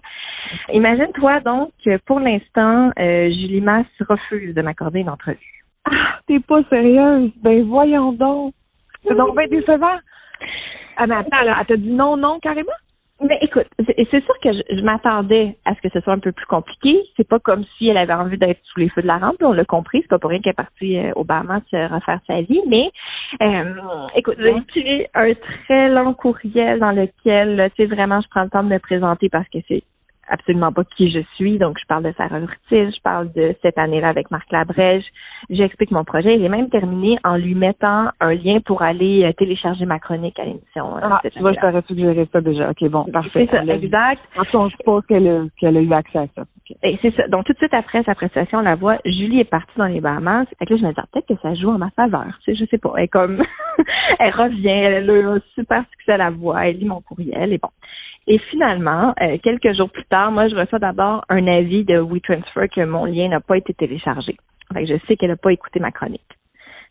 Imagine-toi 0.74 1.40
donc 1.40 1.72
que 1.84 1.98
pour 2.06 2.20
l'instant, 2.20 2.92
euh, 3.00 3.30
Julie 3.30 3.62
Masse 3.62 3.88
refuse 4.08 4.54
de 4.54 4.62
m'accorder 4.62 5.00
une 5.00 5.10
entrevue. 5.10 5.64
Ah, 5.86 6.20
t'es 6.28 6.40
pas 6.40 6.62
sérieuse? 6.70 7.32
Ben 7.44 7.64
voyons 7.68 8.12
donc. 8.12 8.54
C'est 9.08 9.16
donc 9.16 9.36
bien 9.36 9.48
décevant. 9.48 9.98
Ah, 10.98 11.08
mais 11.08 11.16
attends, 11.16 11.42
là, 11.44 11.58
elle 11.60 11.66
t'a 11.66 11.78
dit 11.78 11.92
non, 11.92 12.16
non, 12.16 12.40
carrément? 12.40 12.72
Mais 13.22 13.40
écoute, 13.42 13.68
c'est 13.80 14.24
sûr 14.26 14.40
que 14.44 14.52
je, 14.52 14.82
m'attendais 14.82 15.56
à 15.64 15.74
ce 15.74 15.82
que 15.82 15.90
ce 15.90 16.02
soit 16.02 16.14
un 16.14 16.20
peu 16.20 16.34
plus 16.34 16.46
compliqué. 16.48 17.02
C'est 17.16 17.28
pas 17.28 17.40
comme 17.40 17.64
si 17.78 17.88
elle 17.88 17.98
avait 17.98 18.14
envie 18.14 18.38
d'être 18.38 18.60
sous 18.66 18.80
les 18.80 18.90
feux 18.90 19.02
de 19.02 19.08
la 19.08 19.18
rampe. 19.18 19.38
On 19.42 19.54
l'a 19.54 19.64
compris. 19.64 20.02
C'est 20.02 20.10
pas 20.10 20.20
pour 20.20 20.32
rien 20.32 20.42
qu'elle 20.42 20.52
est 20.52 20.54
partie 20.54 20.98
euh, 20.98 21.14
au 21.16 21.24
Bahamas 21.24 21.62
se 21.72 21.94
refaire 21.94 22.20
sa 22.28 22.42
vie. 22.42 22.62
Mais 22.68 22.92
euh, 23.42 24.08
écoute, 24.16 24.36
j'ai 24.38 24.50
écrit 24.50 25.08
un 25.14 25.34
très 25.34 25.90
long 25.90 26.14
courriel 26.14 26.80
dans 26.80 26.92
lequel, 26.92 27.72
tu 27.76 27.84
sais, 27.84 27.96
vraiment, 27.96 28.20
je 28.20 28.28
prends 28.30 28.44
le 28.44 28.50
temps 28.50 28.64
de 28.64 28.70
me 28.70 28.80
présenter 28.80 29.30
parce 29.30 29.48
que 29.48 29.60
c'est 29.70 29.84
absolument 30.30 30.72
pas 30.72 30.84
qui 30.84 31.12
je 31.12 31.20
suis. 31.36 31.58
Donc, 31.58 31.78
je 31.80 31.86
parle 31.86 32.04
de 32.04 32.14
Sarah 32.18 32.40
Urtil, 32.40 32.92
je 32.96 33.02
parle 33.02 33.32
de 33.34 33.56
cette 33.62 33.78
année-là 33.78 34.10
avec 34.10 34.32
Marc 34.32 34.52
Labrège. 34.52 35.04
J'explique 35.50 35.92
mon 35.92 36.04
projet. 36.04 36.40
J'ai 36.40 36.50
même 36.50 36.70
terminé 36.70 37.18
en 37.24 37.38
lui 37.38 37.56
mettant 37.56 38.10
un 38.20 38.34
lien 38.34 38.60
pour 38.66 38.82
aller 38.82 39.24
euh, 39.24 39.34
télécharger 39.34 39.86
ma 39.86 40.00
chronique 40.00 40.40
à 40.40 40.46
l'émission. 40.46 40.98
Euh, 40.98 41.02
ah, 41.04 41.22
tu 41.32 41.40
vois, 41.40 41.54
je 41.54 41.60
t'aurais 41.60 41.84
suggéré 41.88 42.28
ça 42.32 42.42
déjà. 42.42 42.72
OK, 42.72 42.90
bon, 42.90 43.06
parfait. 43.06 43.48
C'est 43.50 43.58
ça, 43.58 43.64
exact. 43.74 44.22
Je 44.38 44.70
suppose 44.78 45.06
qu'elle 45.08 45.28
a, 45.28 45.44
qu'elle 45.60 45.78
a 45.78 45.82
eu 45.82 45.94
accès 45.94 46.20
à 46.20 46.28
ça. 46.36 46.44
Et 46.82 46.98
c'est 47.02 47.14
ça. 47.16 47.28
Donc, 47.28 47.46
tout 47.46 47.54
de 47.54 47.58
suite 47.58 47.74
après 47.74 48.04
sa 48.04 48.16
prestation, 48.16 48.60
on 48.60 48.62
la 48.62 48.76
voit, 48.76 48.98
Julie 49.06 49.40
est 49.40 49.50
partie 49.50 49.78
dans 49.78 49.86
les 49.86 50.02
Bahamas. 50.02 50.46
Fait 50.58 50.66
que 50.66 50.74
là, 50.74 50.80
je 50.80 50.86
me 50.86 50.92
dis, 50.92 51.00
ah, 51.00 51.06
peut-être 51.12 51.28
que 51.28 51.42
ça 51.42 51.54
joue 51.54 51.70
en 51.70 51.78
ma 51.78 51.92
faveur. 51.92 52.40
Tu 52.44 52.52
sais, 52.52 52.60
je 52.60 52.70
sais 52.70 52.78
pas. 52.78 52.94
Elle 52.98 53.10
comme, 53.10 53.44
elle 54.20 54.34
revient, 54.34 54.68
elle 54.70 55.10
a 55.10 55.32
un 55.32 55.40
super 55.54 55.84
succès 55.92 56.14
à 56.14 56.18
la 56.18 56.30
voix, 56.32 56.66
elle 56.66 56.78
lit 56.78 56.86
mon 56.86 57.02
courriel 57.02 57.54
et 57.54 57.58
bon. 57.58 57.70
Et 58.28 58.40
finalement, 58.50 59.14
euh, 59.22 59.38
quelques 59.44 59.74
jours 59.76 59.90
plus 59.90 60.06
tard, 60.06 60.32
moi, 60.32 60.48
je 60.48 60.56
reçois 60.56 60.80
d'abord 60.80 61.24
un 61.30 61.46
avis 61.48 61.84
de 61.84 62.00
WeTransfer 62.00 62.70
que 62.70 62.84
mon 62.84 63.06
lien 63.06 63.30
n'a 63.30 63.40
pas 63.40 63.58
été 63.58 63.74
téléchargé. 63.74 64.36
Fait 64.74 64.86
je 64.86 64.96
sais 65.06 65.16
qu'elle 65.16 65.30
n'a 65.30 65.36
pas 65.36 65.54
écouté 65.54 65.80
ma 65.80 65.92
chronique. 65.92 66.22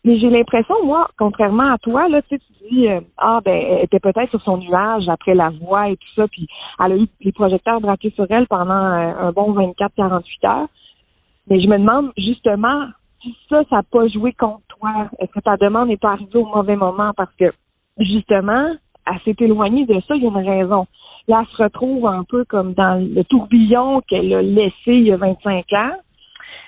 Mais 0.05 0.19
j'ai 0.19 0.29
l'impression, 0.29 0.75
moi, 0.85 1.09
contrairement 1.17 1.73
à 1.73 1.77
toi, 1.79 2.07
là, 2.07 2.21
tu 2.21 2.37
dis, 2.69 2.87
euh, 2.87 3.01
ah, 3.17 3.41
ben, 3.43 3.53
elle 3.55 3.85
était 3.85 3.99
peut-être 3.99 4.29
sur 4.29 4.41
son 4.43 4.57
nuage 4.57 5.09
après 5.09 5.33
la 5.33 5.49
voix 5.49 5.89
et 5.89 5.97
tout 5.97 6.13
ça, 6.15 6.27
puis 6.27 6.47
elle 6.79 6.91
a 6.91 6.95
eu 6.95 7.07
les 7.21 7.31
projecteurs 7.31 7.81
braqués 7.81 8.11
sur 8.11 8.27
elle 8.29 8.47
pendant 8.47 8.71
euh, 8.71 9.13
un, 9.19 9.31
bon 9.31 9.51
24-48 9.53 10.47
heures. 10.47 10.67
Mais 11.49 11.59
je 11.59 11.67
me 11.67 11.79
demande, 11.79 12.11
justement, 12.17 12.85
si 13.21 13.35
ça, 13.49 13.63
ça 13.69 13.77
n'a 13.77 13.83
pas 13.83 14.07
joué 14.07 14.31
contre 14.33 14.61
toi? 14.67 15.09
Est-ce 15.19 15.31
que 15.31 15.39
ta 15.39 15.57
demande 15.57 15.87
n'est 15.87 15.97
pas 15.97 16.11
arrivée 16.11 16.39
au 16.39 16.45
mauvais 16.45 16.75
moment? 16.75 17.11
Parce 17.17 17.33
que, 17.39 17.51
justement, 17.97 18.75
elle 19.07 19.19
s'est 19.25 19.43
éloignée 19.43 19.85
de 19.85 19.99
ça, 20.07 20.15
il 20.15 20.23
y 20.23 20.27
a 20.27 20.29
une 20.29 20.47
raison. 20.47 20.85
Là, 21.27 21.41
elle 21.41 21.57
se 21.57 21.63
retrouve 21.63 22.05
un 22.07 22.23
peu 22.23 22.45
comme 22.45 22.73
dans 22.73 23.01
le 23.01 23.23
tourbillon 23.23 24.01
qu'elle 24.01 24.33
a 24.33 24.41
laissé 24.41 24.73
il 24.87 25.07
y 25.07 25.11
a 25.11 25.17
25 25.17 25.73
ans. 25.73 25.93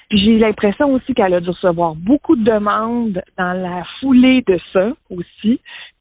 Puis 0.10 0.20
j'ai 0.20 0.38
l'impression 0.38 0.94
aussi 0.94 1.14
qu'elle 1.14 1.34
a 1.34 1.42
dû 1.42 1.50
recevoir 1.50 1.96
beaucoup 1.96 2.36
de 2.36 2.44
demandes 2.44 3.22
dans 3.38 3.54
la 3.54 3.84
foulée 4.00 4.42
de 4.48 4.58
ça 4.74 4.94
aussi. 5.10 5.60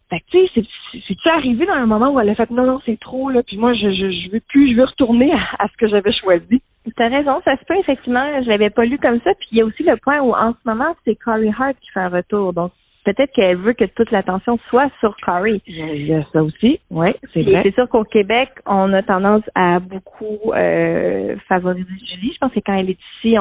Fait 0.09 0.21
que 0.21 0.25
tu 0.31 0.47
sais, 0.55 0.69
c'est-tu 1.09 1.29
arrivé 1.29 1.67
dans 1.67 1.73
un 1.73 1.87
moment 1.87 2.11
où 2.11 2.21
elle 2.21 2.29
a 2.29 2.35
fait 2.37 2.49
non, 2.51 2.65
non, 2.65 2.81
c'est 2.87 3.01
trop, 3.01 3.29
là, 3.29 3.43
puis 3.43 3.57
moi 3.57 3.75
je, 3.75 3.91
je, 3.91 4.11
je 4.11 4.31
veux 4.31 4.41
plus, 4.49 4.71
je 4.71 4.77
veux 4.77 4.85
retourner 4.85 5.33
à, 5.59 5.67
ce 5.67 5.77
que 5.77 5.89
j'avais 5.89 6.13
choisi. 6.13 6.63
T'as 6.97 7.09
raison, 7.09 7.41
ça 7.45 7.57
se 7.57 7.65
peut 7.65 7.77
effectivement, 7.77 8.25
je 8.45 8.49
l'avais 8.49 8.71
pas 8.71 8.85
lu 8.85 8.99
comme 8.99 9.21
ça. 9.23 9.35
Puis 9.35 9.49
il 9.51 9.59
y 9.59 9.63
a 9.63 9.65
aussi 9.65 9.83
le 9.83 9.97
point 9.97 10.21
où 10.21 10.33
en 10.33 10.53
ce 10.53 10.59
moment, 10.65 10.95
c'est 11.05 11.17
Corey 11.17 11.51
Hart 11.59 11.77
qui 11.81 11.91
fait 11.91 12.01
un 12.01 12.09
retour. 12.09 12.53
Donc 12.53 12.71
peut-être 13.07 13.33
qu'elle 13.33 13.57
veut 13.57 13.73
que 13.73 13.85
toute 13.85 14.11
l'attention 14.11 14.59
soit 14.69 14.91
sur 14.99 15.17
Corey. 15.25 15.61
Il 15.67 16.07
y 16.07 16.13
a 16.13 16.25
ça 16.33 16.43
aussi, 16.43 16.81
oui, 16.91 17.15
c'est 17.33 17.43
vrai. 17.43 17.61
C'est 17.63 17.75
sûr 17.75 17.89
qu'au 17.89 18.03
Québec, 18.03 18.51
on 18.67 18.93
a 18.93 19.03
tendance 19.03 19.45
à 19.55 19.79
beaucoup 19.79 20.53
euh, 20.53 21.37
favoriser 21.49 21.87
Julie. 22.11 22.33
Je 22.35 22.39
pense 22.39 22.53
que 22.53 22.61
quand 22.61 22.75
elle 22.75 22.91
est 22.91 22.99
ici, 23.19 23.37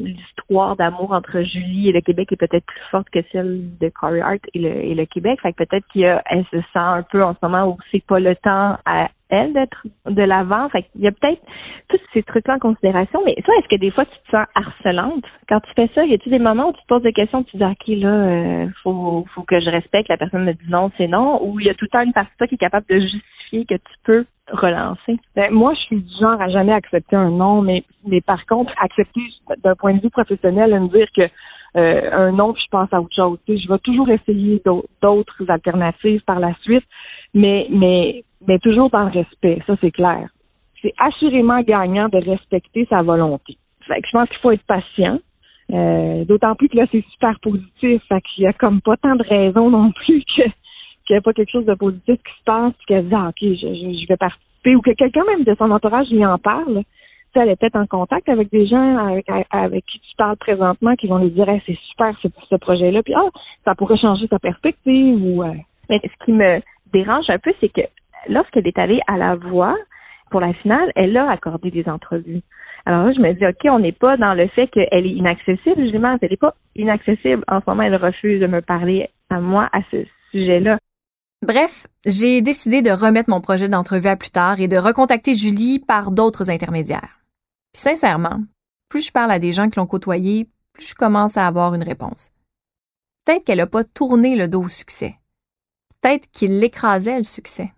l'histoire 0.00 0.76
d'amour 0.76 1.12
entre 1.12 1.40
Julie 1.42 1.90
et 1.90 1.92
le 1.92 2.00
Québec 2.00 2.32
est 2.32 2.36
peut-être 2.36 2.66
plus 2.66 2.82
forte 2.90 3.08
que 3.10 3.20
celle 3.30 3.78
de 3.78 3.88
Corey 3.88 4.20
Hart 4.20 4.40
et 4.54 4.58
le, 4.58 4.70
et 4.70 4.94
le 4.94 5.06
Québec. 5.06 5.38
Fait 5.40 5.52
que 5.52 5.64
peut-être 5.64 5.86
qu'elle 5.92 6.44
se 6.50 6.58
sent 6.58 6.64
un 6.74 7.02
peu 7.02 7.22
en 7.22 7.34
ce 7.34 7.38
moment 7.42 7.68
où 7.68 7.78
c'est 7.92 8.04
pas 8.04 8.18
le 8.18 8.34
temps 8.34 8.76
à 8.84 9.08
elle 9.28 9.52
d'être 9.52 9.86
de 10.06 10.22
l'avant. 10.22 10.68
Fait 10.68 10.86
il 10.94 11.02
y 11.02 11.08
a 11.08 11.12
peut-être 11.12 11.42
tous 11.88 12.00
ces 12.12 12.22
trucs-là 12.22 12.54
en 12.54 12.58
considération. 12.58 13.20
Mais 13.24 13.34
toi, 13.44 13.54
est-ce 13.58 13.68
que 13.68 13.80
des 13.80 13.90
fois 13.90 14.04
tu 14.04 14.16
te 14.26 14.30
sens 14.30 14.46
harcelante? 14.54 15.24
Quand 15.48 15.60
tu 15.60 15.70
fais 15.74 15.90
ça? 15.94 16.04
Y 16.04 16.14
a-t-il 16.14 16.30
des 16.30 16.38
moments 16.38 16.70
où 16.70 16.72
tu 16.72 16.82
te 16.82 16.86
poses 16.86 17.02
des 17.02 17.12
questions, 17.12 17.42
tu 17.42 17.56
dis 17.56 17.64
ok 17.64 17.86
là, 17.88 18.08
euh, 18.08 18.66
faut 18.82 19.26
faut 19.34 19.42
que 19.42 19.60
je 19.60 19.70
respecte 19.70 20.08
la 20.08 20.16
personne 20.16 20.44
me 20.44 20.52
dit 20.52 20.68
non, 20.68 20.90
c'est 20.96 21.08
non, 21.08 21.44
ou 21.44 21.60
il 21.60 21.66
y 21.66 21.70
a 21.70 21.74
tout 21.74 21.84
le 21.86 21.90
temps 21.90 22.02
une 22.02 22.12
partie 22.12 22.32
de 22.32 22.36
toi 22.38 22.46
qui 22.46 22.54
est 22.54 22.58
capable 22.58 22.86
de 22.88 23.00
justifier 23.00 23.64
que 23.64 23.74
tu 23.74 23.94
peux 24.04 24.24
relancer? 24.50 25.18
Ben, 25.34 25.52
moi, 25.52 25.74
je 25.74 25.80
suis 25.80 25.96
du 26.02 26.18
genre 26.20 26.40
à 26.40 26.48
jamais 26.48 26.72
accepter 26.72 27.16
un 27.16 27.30
non, 27.30 27.62
mais 27.62 27.84
mais 28.06 28.20
par 28.20 28.46
contre, 28.46 28.72
accepter 28.80 29.20
d'un 29.62 29.74
point 29.74 29.94
de 29.94 30.00
vue 30.00 30.10
professionnel, 30.10 30.78
me 30.80 30.88
dire 30.88 31.08
que 31.14 31.28
euh, 31.76 32.10
un 32.12 32.32
nom, 32.32 32.52
puis 32.52 32.62
je 32.64 32.70
passe 32.70 32.92
à 32.92 33.00
autre 33.00 33.14
chose. 33.14 33.38
Tu 33.46 33.58
je 33.58 33.68
vais 33.68 33.78
toujours 33.78 34.08
essayer 34.08 34.60
d'au- 34.64 34.86
d'autres 35.02 35.44
alternatives 35.48 36.22
par 36.24 36.40
la 36.40 36.54
suite, 36.62 36.84
mais, 37.34 37.66
mais, 37.70 38.24
mais 38.46 38.58
toujours 38.58 38.90
dans 38.90 39.04
le 39.04 39.10
respect, 39.10 39.62
ça 39.66 39.74
c'est 39.80 39.90
clair. 39.90 40.28
C'est 40.82 40.94
assurément 40.98 41.60
gagnant 41.62 42.08
de 42.08 42.18
respecter 42.18 42.86
sa 42.88 43.02
volonté. 43.02 43.56
Fait 43.86 44.00
que 44.00 44.06
je 44.08 44.12
pense 44.12 44.28
qu'il 44.28 44.38
faut 44.38 44.50
être 44.52 44.66
patient. 44.66 45.18
Euh, 45.72 46.24
D'autant 46.24 46.54
plus 46.54 46.68
que 46.68 46.76
là, 46.76 46.86
c'est 46.92 47.04
super 47.12 47.38
positif. 47.40 48.02
Fait 48.08 48.20
qu'il 48.22 48.44
y 48.44 48.46
a 48.46 48.52
comme 48.52 48.80
pas 48.80 48.96
tant 48.96 49.16
de 49.16 49.22
raisons 49.24 49.70
non 49.70 49.90
plus 49.92 50.22
que 50.36 50.42
qu'il 51.06 51.14
n'y 51.14 51.18
a 51.18 51.22
pas 51.22 51.32
quelque 51.32 51.52
chose 51.52 51.66
de 51.66 51.74
positif 51.74 52.16
qui 52.16 52.38
se 52.38 52.44
passe, 52.44 52.72
puis 52.78 52.86
qu'elle 52.86 53.08
dit, 53.08 53.14
ah, 53.14 53.28
OK, 53.28 53.36
je, 53.40 53.54
je 53.54 54.08
vais 54.08 54.16
participer, 54.16 54.74
ou 54.74 54.80
que 54.80 54.90
quelqu'un 54.90 55.24
même 55.24 55.44
de 55.44 55.54
son 55.56 55.70
entourage 55.70 56.10
lui 56.10 56.26
en 56.26 56.36
parle. 56.38 56.82
Tu 57.36 57.50
est 57.50 57.56
peut-être 57.56 57.76
en 57.76 57.86
contact 57.86 58.28
avec 58.30 58.50
des 58.50 58.66
gens 58.66 58.96
avec, 58.96 59.26
avec 59.50 59.84
qui 59.84 60.00
tu 60.00 60.16
parles 60.16 60.36
présentement 60.38 60.94
qui 60.96 61.06
vont 61.06 61.18
lui 61.18 61.30
dire, 61.30 61.48
Hey, 61.48 61.62
c'est 61.66 61.78
super 61.90 62.16
ce, 62.22 62.28
ce 62.48 62.56
projet-là, 62.56 63.02
puis 63.02 63.14
ah, 63.14 63.28
ça 63.64 63.74
pourrait 63.74 63.98
changer 63.98 64.26
ta 64.26 64.38
perspective, 64.38 65.22
ou... 65.22 65.42
euh, 65.42 65.52
Mais 65.90 66.00
ce 66.02 66.24
qui 66.24 66.32
me 66.32 66.60
dérange 66.92 67.28
un 67.28 67.38
peu, 67.38 67.52
c'est 67.60 67.68
que 67.68 67.82
lorsqu'elle 68.28 68.66
est 68.66 68.78
allée 68.78 69.00
à 69.06 69.18
la 69.18 69.34
voix 69.34 69.76
pour 70.30 70.40
la 70.40 70.54
finale, 70.54 70.90
elle 70.96 71.16
a 71.16 71.30
accordé 71.30 71.70
des 71.70 71.86
entrevues. 71.88 72.40
Alors 72.86 73.04
là, 73.04 73.12
je 73.12 73.20
me 73.20 73.32
dis, 73.34 73.46
OK, 73.46 73.70
on 73.70 73.80
n'est 73.80 73.92
pas 73.92 74.16
dans 74.16 74.32
le 74.32 74.48
fait 74.48 74.68
qu'elle 74.68 75.06
est 75.06 75.10
inaccessible, 75.10 75.82
justement. 75.82 76.16
Elle 76.22 76.30
n'est 76.30 76.36
pas 76.36 76.54
inaccessible. 76.74 77.44
En 77.48 77.60
ce 77.60 77.64
moment, 77.68 77.82
elle 77.82 77.96
refuse 77.96 78.40
de 78.40 78.46
me 78.46 78.62
parler 78.62 79.08
à 79.28 79.40
moi 79.40 79.68
à 79.72 79.80
ce 79.90 80.04
sujet-là. 80.30 80.78
Bref, 81.46 81.86
j'ai 82.06 82.40
décidé 82.40 82.80
de 82.80 82.90
remettre 82.90 83.28
mon 83.28 83.40
projet 83.40 83.68
d'entrevue 83.68 84.08
à 84.08 84.16
plus 84.16 84.30
tard 84.30 84.60
et 84.60 84.68
de 84.68 84.76
recontacter 84.76 85.34
Julie 85.34 85.84
par 85.86 86.12
d'autres 86.12 86.50
intermédiaires. 86.50 87.16
Puis 87.76 87.82
sincèrement, 87.82 88.40
plus 88.88 89.02
je 89.04 89.12
parle 89.12 89.30
à 89.30 89.38
des 89.38 89.52
gens 89.52 89.68
qui 89.68 89.78
l'ont 89.78 89.84
côtoyé, 89.86 90.48
plus 90.72 90.88
je 90.88 90.94
commence 90.94 91.36
à 91.36 91.46
avoir 91.46 91.74
une 91.74 91.82
réponse. 91.82 92.30
Peut-être 93.26 93.44
qu'elle 93.44 93.58
n'a 93.58 93.66
pas 93.66 93.84
tourné 93.84 94.34
le 94.34 94.48
dos 94.48 94.62
au 94.62 94.68
succès. 94.70 95.16
Peut-être 96.00 96.26
qu'il 96.32 96.58
l'écrasait 96.58 97.18
le 97.18 97.24
succès. 97.24 97.68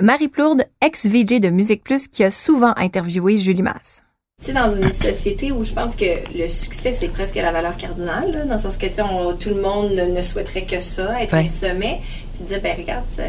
Marie 0.00 0.28
Plourde, 0.28 0.64
ex-VJ 0.80 1.40
de 1.40 1.50
Musique 1.50 1.82
Plus, 1.82 2.06
qui 2.06 2.22
a 2.22 2.30
souvent 2.30 2.72
interviewé 2.76 3.36
Julie 3.36 3.62
Masse. 3.62 4.04
Tu 4.40 4.46
sais, 4.46 4.52
dans 4.52 4.70
une 4.70 4.92
société 4.92 5.50
où 5.50 5.64
je 5.64 5.72
pense 5.72 5.96
que 5.96 6.38
le 6.38 6.46
succès, 6.46 6.92
c'est 6.92 7.08
presque 7.08 7.34
la 7.34 7.50
valeur 7.50 7.76
cardinale, 7.76 8.30
là, 8.30 8.44
dans 8.44 8.52
le 8.54 8.60
sens 8.60 8.76
que, 8.76 8.86
on- 9.02 9.36
tout 9.36 9.48
le 9.48 9.60
monde 9.60 9.90
ne, 9.90 10.04
ne 10.04 10.22
souhaiterait 10.22 10.66
que 10.66 10.78
ça, 10.78 11.20
être 11.20 11.32
Ouais. 11.34 11.46
au 11.46 11.48
sommet, 11.48 12.00
puis 12.32 12.44
dire, 12.44 12.62
ben 12.62 12.76
regarde, 12.78 13.08
ça- 13.08 13.24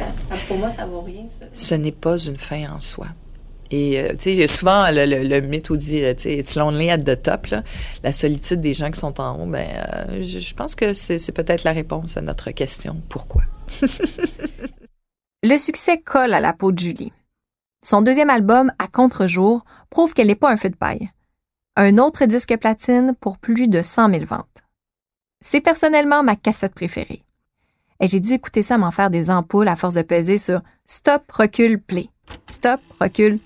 pour 0.48 0.58
moi, 0.60 0.70
ça 0.70 0.86
vaut 0.86 1.02
rien, 1.02 1.26
ça. 1.26 1.46
Ce 1.52 1.74
n'est 1.74 1.92
pas 1.92 2.20
une 2.20 2.38
fin 2.38 2.72
en 2.72 2.80
soi. 2.82 3.08
Et 3.71 3.99
euh, 3.99 4.13
tu 4.13 4.36
sais, 4.36 4.47
souvent 4.47 4.86
le, 4.89 5.39
mythe 5.41 5.69
où 5.69 5.77
dit, 5.77 6.03
euh, 6.03 6.13
tu 6.13 6.23
sais, 6.23 6.38
it's 6.38 6.55
lonely 6.55 6.89
at 6.89 6.97
the 6.97 7.21
top, 7.21 7.47
là. 7.47 7.63
la 8.03 8.13
solitude 8.13 8.62
des 8.62 8.73
gens 8.73 8.89
qui 8.89 8.99
sont 8.99 9.21
en 9.21 9.39
haut. 9.39 9.45
Ben, 9.45 9.67
euh, 9.67 10.21
je, 10.21 10.53
pense 10.55 10.75
que 10.75 10.93
c'est 10.93 11.32
peut-être 11.32 11.63
la 11.63 11.73
réponse 11.73 12.17
à 12.17 12.21
notre 12.21 12.51
question. 12.51 13.01
Pourquoi? 13.10 13.43
Le 15.43 15.58
succès 15.58 15.99
colle 15.99 16.34
à 16.34 16.39
la 16.39 16.53
peau 16.53 16.71
de 16.71 16.79
Julie. 16.79 17.13
Son 17.86 18.01
deuxième 18.01 18.29
album, 18.29 18.73
À 18.77 18.88
contre-jour, 18.88 19.63
prouve 19.89 20.13
qu'elle 20.13 20.27
n'est 20.27 20.36
pas 20.36 20.51
un 20.51 20.58
feu 20.58 20.69
de 20.69 20.75
paille. 20.75 21.10
Un 21.77 21.97
autre 21.97 22.25
disque 22.25 22.58
platine 22.58 23.15
pour 23.21 23.38
plus 23.38 23.69
de 23.69 23.82
100 23.82 24.12
000 24.12 24.25
ventes. 24.25 24.63
C'est 25.41 25.62
personnellement 25.62 26.23
ma 26.23 26.36
cassette 26.36 26.75
préférée. 26.75 27.23
Et 28.01 28.08
j'ai 28.08 28.19
dû 28.19 28.34
écouter 28.34 28.63
ça 28.63 28.77
m'en 28.77 28.91
faire 28.91 29.10
des 29.10 29.29
ampoules 29.29 29.69
à 29.69 29.77
force 29.77 29.95
de 29.95 30.01
peser 30.01 30.38
sur 30.38 30.62
Stop, 30.86 31.32
recule, 31.32 31.79
play. 31.79 32.10
Stop, 32.49 32.82
recule, 32.99 33.39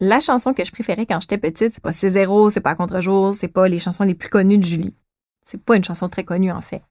La 0.00 0.20
chanson 0.20 0.52
que 0.52 0.64
je 0.64 0.72
préférais 0.72 1.06
quand 1.06 1.20
j'étais 1.20 1.38
petite, 1.38 1.74
c'est 1.74 1.82
pas 1.82 1.92
C'est 1.92 2.10
zéro, 2.10 2.50
c'est 2.50 2.60
pas 2.60 2.74
contre-jour, 2.74 3.32
c'est 3.32 3.48
pas 3.48 3.66
les 3.66 3.78
chansons 3.78 4.04
les 4.04 4.14
plus 4.14 4.28
connues 4.28 4.58
de 4.58 4.64
Julie. 4.64 4.94
C'est 5.42 5.62
pas 5.62 5.76
une 5.76 5.84
chanson 5.84 6.08
très 6.08 6.24
connue 6.24 6.52
en 6.52 6.60
fait. 6.60 6.82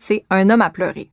C'est 0.00 0.24
Un 0.30 0.48
homme 0.50 0.62
à 0.62 0.70
pleurer. 0.70 1.10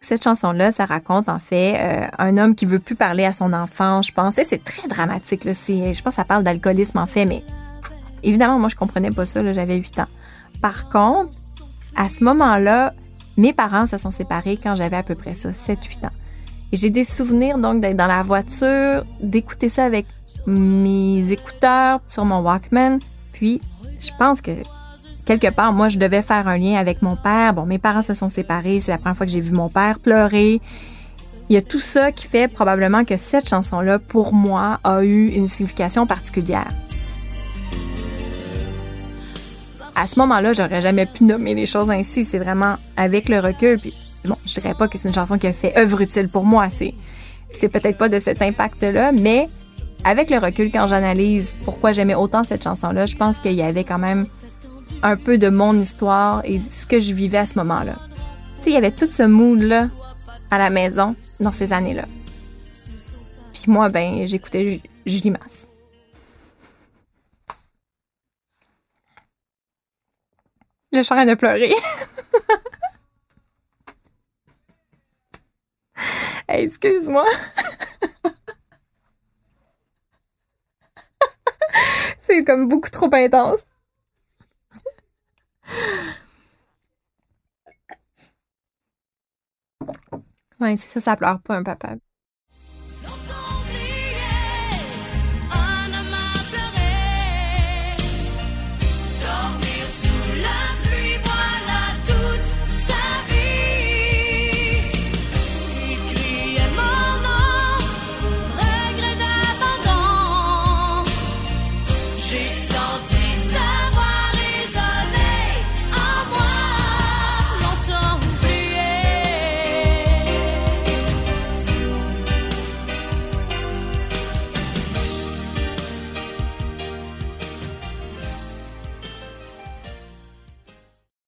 Cette 0.00 0.22
chanson-là, 0.22 0.70
ça 0.70 0.84
raconte 0.84 1.28
en 1.28 1.38
fait 1.38 1.76
euh, 1.78 2.08
un 2.18 2.36
homme 2.36 2.54
qui 2.54 2.66
veut 2.66 2.78
plus 2.78 2.94
parler 2.94 3.24
à 3.24 3.32
son 3.32 3.52
enfant, 3.52 4.02
je 4.02 4.12
pense. 4.12 4.38
Et 4.38 4.44
C'est 4.44 4.62
très 4.62 4.86
dramatique. 4.88 5.44
Là. 5.44 5.52
Je 5.52 6.02
pense 6.02 6.02
que 6.02 6.10
ça 6.14 6.24
parle 6.24 6.44
d'alcoolisme 6.44 6.98
en 6.98 7.06
fait, 7.06 7.24
mais 7.24 7.42
évidemment, 8.22 8.58
moi, 8.58 8.68
je 8.68 8.76
comprenais 8.76 9.10
pas 9.10 9.26
ça. 9.26 9.52
J'avais 9.52 9.76
8 9.76 10.00
ans. 10.00 10.08
Par 10.60 10.88
contre, 10.88 11.32
à 11.96 12.08
ce 12.08 12.22
moment-là, 12.24 12.94
mes 13.36 13.52
parents 13.52 13.86
se 13.86 13.96
sont 13.96 14.10
séparés 14.10 14.58
quand 14.62 14.76
j'avais 14.76 14.96
à 14.96 15.02
peu 15.02 15.14
près 15.14 15.34
ça, 15.34 15.50
7-8 15.50 16.06
ans. 16.06 16.12
J'ai 16.72 16.90
des 16.90 17.04
souvenirs 17.04 17.58
donc 17.58 17.80
d'être 17.80 17.96
dans 17.96 18.06
la 18.06 18.22
voiture, 18.22 19.04
d'écouter 19.20 19.68
ça 19.68 19.84
avec 19.84 20.06
mes 20.46 21.30
écouteurs 21.30 22.00
sur 22.06 22.24
mon 22.24 22.40
Walkman. 22.40 22.98
Puis, 23.32 23.60
je 24.00 24.10
pense 24.18 24.40
que 24.40 24.52
quelque 25.24 25.50
part, 25.50 25.72
moi, 25.72 25.88
je 25.88 25.98
devais 25.98 26.22
faire 26.22 26.48
un 26.48 26.58
lien 26.58 26.76
avec 26.76 27.02
mon 27.02 27.16
père. 27.16 27.54
Bon, 27.54 27.66
mes 27.66 27.78
parents 27.78 28.02
se 28.02 28.14
sont 28.14 28.28
séparés. 28.28 28.80
C'est 28.80 28.92
la 28.92 28.98
première 28.98 29.16
fois 29.16 29.26
que 29.26 29.32
j'ai 29.32 29.40
vu 29.40 29.52
mon 29.52 29.68
père 29.68 29.98
pleurer. 29.98 30.60
Il 31.48 31.54
y 31.54 31.56
a 31.56 31.62
tout 31.62 31.80
ça 31.80 32.10
qui 32.10 32.26
fait 32.26 32.48
probablement 32.48 33.04
que 33.04 33.16
cette 33.16 33.48
chanson-là, 33.48 33.98
pour 33.98 34.32
moi, 34.32 34.80
a 34.82 35.04
eu 35.04 35.28
une 35.28 35.48
signification 35.48 36.06
particulière. 36.06 36.68
À 39.94 40.06
ce 40.06 40.18
moment-là, 40.18 40.52
j'aurais 40.52 40.80
jamais 40.80 41.06
pu 41.06 41.24
nommer 41.24 41.54
les 41.54 41.66
choses 41.66 41.90
ainsi. 41.90 42.24
C'est 42.24 42.38
vraiment 42.38 42.76
avec 42.96 43.28
le 43.28 43.38
recul. 43.38 43.78
Puis, 43.78 43.94
bon, 44.28 44.36
je 44.46 44.54
dirais 44.54 44.74
pas 44.74 44.88
que 44.88 44.98
c'est 44.98 45.08
une 45.08 45.14
chanson 45.14 45.38
qui 45.38 45.46
a 45.46 45.52
fait 45.52 45.76
œuvre 45.78 46.00
utile 46.00 46.28
pour 46.28 46.44
moi. 46.44 46.68
C'est, 46.70 46.94
peut-être 47.68 47.98
pas 47.98 48.08
de 48.08 48.18
cet 48.18 48.42
impact-là, 48.42 49.12
mais 49.12 49.48
avec 50.04 50.30
le 50.30 50.38
recul, 50.38 50.70
quand 50.72 50.86
j'analyse 50.88 51.54
pourquoi 51.64 51.92
j'aimais 51.92 52.14
autant 52.14 52.44
cette 52.44 52.62
chanson-là, 52.62 53.06
je 53.06 53.16
pense 53.16 53.38
qu'il 53.38 53.52
y 53.52 53.62
avait 53.62 53.84
quand 53.84 53.98
même 53.98 54.26
un 55.02 55.16
peu 55.16 55.38
de 55.38 55.48
mon 55.48 55.78
histoire 55.78 56.42
et 56.44 56.58
de 56.58 56.70
ce 56.70 56.86
que 56.86 56.98
je 57.00 57.12
vivais 57.14 57.38
à 57.38 57.46
ce 57.46 57.58
moment-là. 57.58 57.94
Tu 58.62 58.70
il 58.70 58.72
y 58.74 58.76
avait 58.76 58.90
tout 58.90 59.08
ce 59.10 59.22
mood-là 59.22 59.88
à 60.50 60.58
la 60.58 60.70
maison 60.70 61.14
dans 61.40 61.52
ces 61.52 61.72
années-là. 61.72 62.04
Puis 63.52 63.64
moi, 63.68 63.88
ben, 63.88 64.26
j'écoutais 64.26 64.70
Ju- 64.70 64.80
Julie 65.06 65.30
Masse. 65.30 65.68
Le 70.92 71.02
chien 71.02 71.26
de 71.26 71.34
pleurer. 71.34 71.74
Excuse-moi. 76.48 77.24
C'est 82.20 82.44
comme 82.44 82.68
beaucoup 82.68 82.90
trop 82.90 83.08
intense. 83.12 83.64
Ouais, 90.60 90.76
c'est 90.76 90.88
ça, 90.88 91.00
ça 91.00 91.16
pleure 91.16 91.40
pas 91.42 91.56
un 91.56 91.62
papa. 91.62 91.96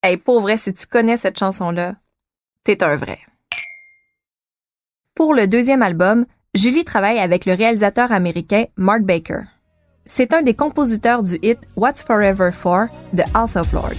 Hey, 0.09 0.19
pour 0.19 0.41
vrai, 0.41 0.57
si 0.57 0.73
tu 0.73 0.87
connais 0.87 1.17
cette 1.17 1.37
chanson-là, 1.37 1.97
t'es 2.63 2.85
un 2.85 2.95
vrai. 2.95 3.19
Pour 5.17 5.35
le 5.35 5.49
deuxième 5.49 5.83
album, 5.83 6.27
Julie 6.55 6.85
travaille 6.85 7.19
avec 7.19 7.45
le 7.45 7.55
réalisateur 7.55 8.13
américain 8.13 8.67
Mark 8.77 9.03
Baker. 9.03 9.41
C'est 10.05 10.33
un 10.33 10.43
des 10.43 10.55
compositeurs 10.55 11.25
du 11.25 11.41
hit 11.43 11.59
What's 11.75 12.05
Forever 12.05 12.53
For 12.53 12.87
de 13.15 13.25
House 13.35 13.57
of 13.57 13.73
Lord. 13.73 13.97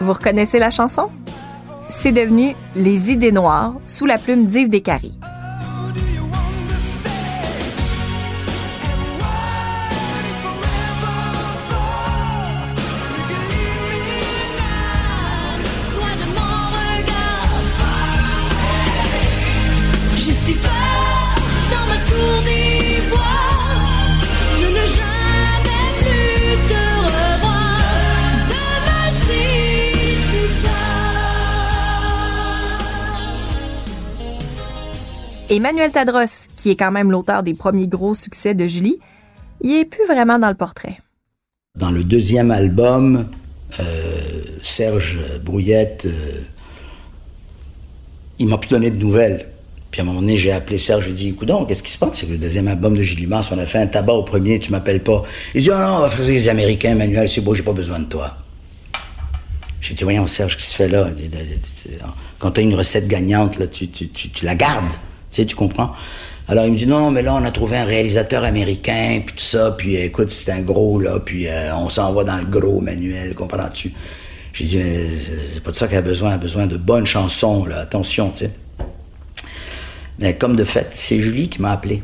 Vous 0.00 0.12
reconnaissez 0.12 0.60
la 0.60 0.70
chanson? 0.70 1.10
C'est 1.90 2.12
devenu 2.12 2.54
Les 2.76 3.10
idées 3.10 3.32
noires 3.32 3.74
sous 3.84 4.06
la 4.06 4.16
plume 4.16 4.46
d'Yves 4.46 4.68
Descaries. 4.68 5.18
Emmanuel 35.50 35.90
Tadros, 35.92 36.48
qui 36.56 36.70
est 36.70 36.76
quand 36.76 36.90
même 36.90 37.10
l'auteur 37.10 37.42
des 37.42 37.54
premiers 37.54 37.88
gros 37.88 38.14
succès 38.14 38.54
de 38.54 38.66
Julie, 38.66 38.98
il 39.62 39.72
est 39.72 39.84
plus 39.86 40.04
vraiment 40.06 40.38
dans 40.38 40.48
le 40.48 40.54
portrait. 40.54 40.98
Dans 41.76 41.90
le 41.90 42.04
deuxième 42.04 42.50
album, 42.50 43.26
euh, 43.80 43.82
Serge 44.62 45.18
Brouillette, 45.42 46.06
euh, 46.06 46.40
il 48.38 48.46
m'a 48.46 48.58
plus 48.58 48.68
donné 48.68 48.90
de 48.90 48.98
nouvelles. 48.98 49.48
Puis 49.90 50.00
à 50.00 50.04
un 50.04 50.06
moment 50.06 50.20
donné, 50.20 50.36
j'ai 50.36 50.52
appelé 50.52 50.76
Serge, 50.76 51.04
je 51.04 51.10
lui 51.10 51.28
ai 51.28 51.32
dit, 51.32 51.36
qu'est-ce 51.66 51.82
qui 51.82 51.90
se 51.90 51.98
passe? 51.98 52.18
C'est 52.18 52.26
que 52.26 52.32
le 52.32 52.38
deuxième 52.38 52.68
album 52.68 52.94
de 52.94 53.02
Julie 53.02 53.26
Mars, 53.26 53.50
on 53.50 53.58
a 53.58 53.64
fait 53.64 53.78
un 53.78 53.86
tabac 53.86 54.12
au 54.12 54.22
premier, 54.22 54.60
tu 54.60 54.70
m'appelles 54.70 55.02
pas. 55.02 55.22
Il 55.54 55.62
dit, 55.62 55.70
oh 55.70 55.78
non, 55.78 55.96
on 55.96 56.00
va 56.00 56.10
faire 56.10 56.26
les 56.26 56.48
Américains, 56.48 56.90
Emmanuel, 56.90 57.30
c'est 57.30 57.40
beau, 57.40 57.54
j'ai 57.54 57.62
pas 57.62 57.72
besoin 57.72 58.00
de 58.00 58.04
toi. 58.04 58.36
J'ai 59.80 59.94
dit, 59.94 60.04
voyons 60.04 60.26
Serge, 60.26 60.56
qu'est-ce 60.56 60.68
que 60.68 60.72
tu 60.72 60.76
fais 60.76 60.88
là? 60.88 61.10
Quand 62.38 62.50
tu 62.50 62.60
as 62.60 62.62
une 62.62 62.74
recette 62.74 63.08
gagnante, 63.08 63.58
là, 63.58 63.66
tu, 63.66 63.88
la 64.42 64.54
gardes, 64.54 64.92
tu 65.30 65.42
sais, 65.42 65.46
tu 65.46 65.56
comprends? 65.56 65.92
Alors 66.48 66.64
il 66.64 66.72
me 66.72 66.78
dit 66.78 66.86
non, 66.86 67.10
mais 67.10 67.22
là 67.22 67.34
on 67.34 67.44
a 67.44 67.50
trouvé 67.50 67.76
un 67.76 67.84
réalisateur 67.84 68.44
américain, 68.44 69.20
puis 69.24 69.34
tout 69.36 69.44
ça, 69.44 69.72
puis 69.72 69.96
écoute, 69.96 70.30
c'est 70.30 70.50
un 70.50 70.60
gros 70.60 70.98
là, 70.98 71.20
puis 71.20 71.46
euh, 71.46 71.74
on 71.76 71.90
s'en 71.90 72.12
va 72.12 72.24
dans 72.24 72.38
le 72.38 72.46
gros 72.46 72.80
manuel, 72.80 73.34
comprends-tu? 73.34 73.92
J'ai 74.54 74.64
dit, 74.64 74.80
c'est 75.18 75.62
pas 75.62 75.70
de 75.70 75.76
ça 75.76 75.86
qu'elle 75.86 75.98
a 75.98 76.02
besoin, 76.02 76.30
elle 76.30 76.34
a 76.36 76.38
besoin 76.38 76.66
de 76.66 76.76
bonnes 76.76 77.06
chansons, 77.06 77.66
là, 77.66 77.80
attention, 77.80 78.30
tu 78.30 78.46
sais. 78.46 78.50
Mais 80.18 80.36
comme 80.36 80.56
de 80.56 80.64
fait, 80.64 80.88
c'est 80.92 81.20
Julie 81.20 81.48
qui 81.48 81.60
m'a 81.60 81.70
appelé. 81.70 82.02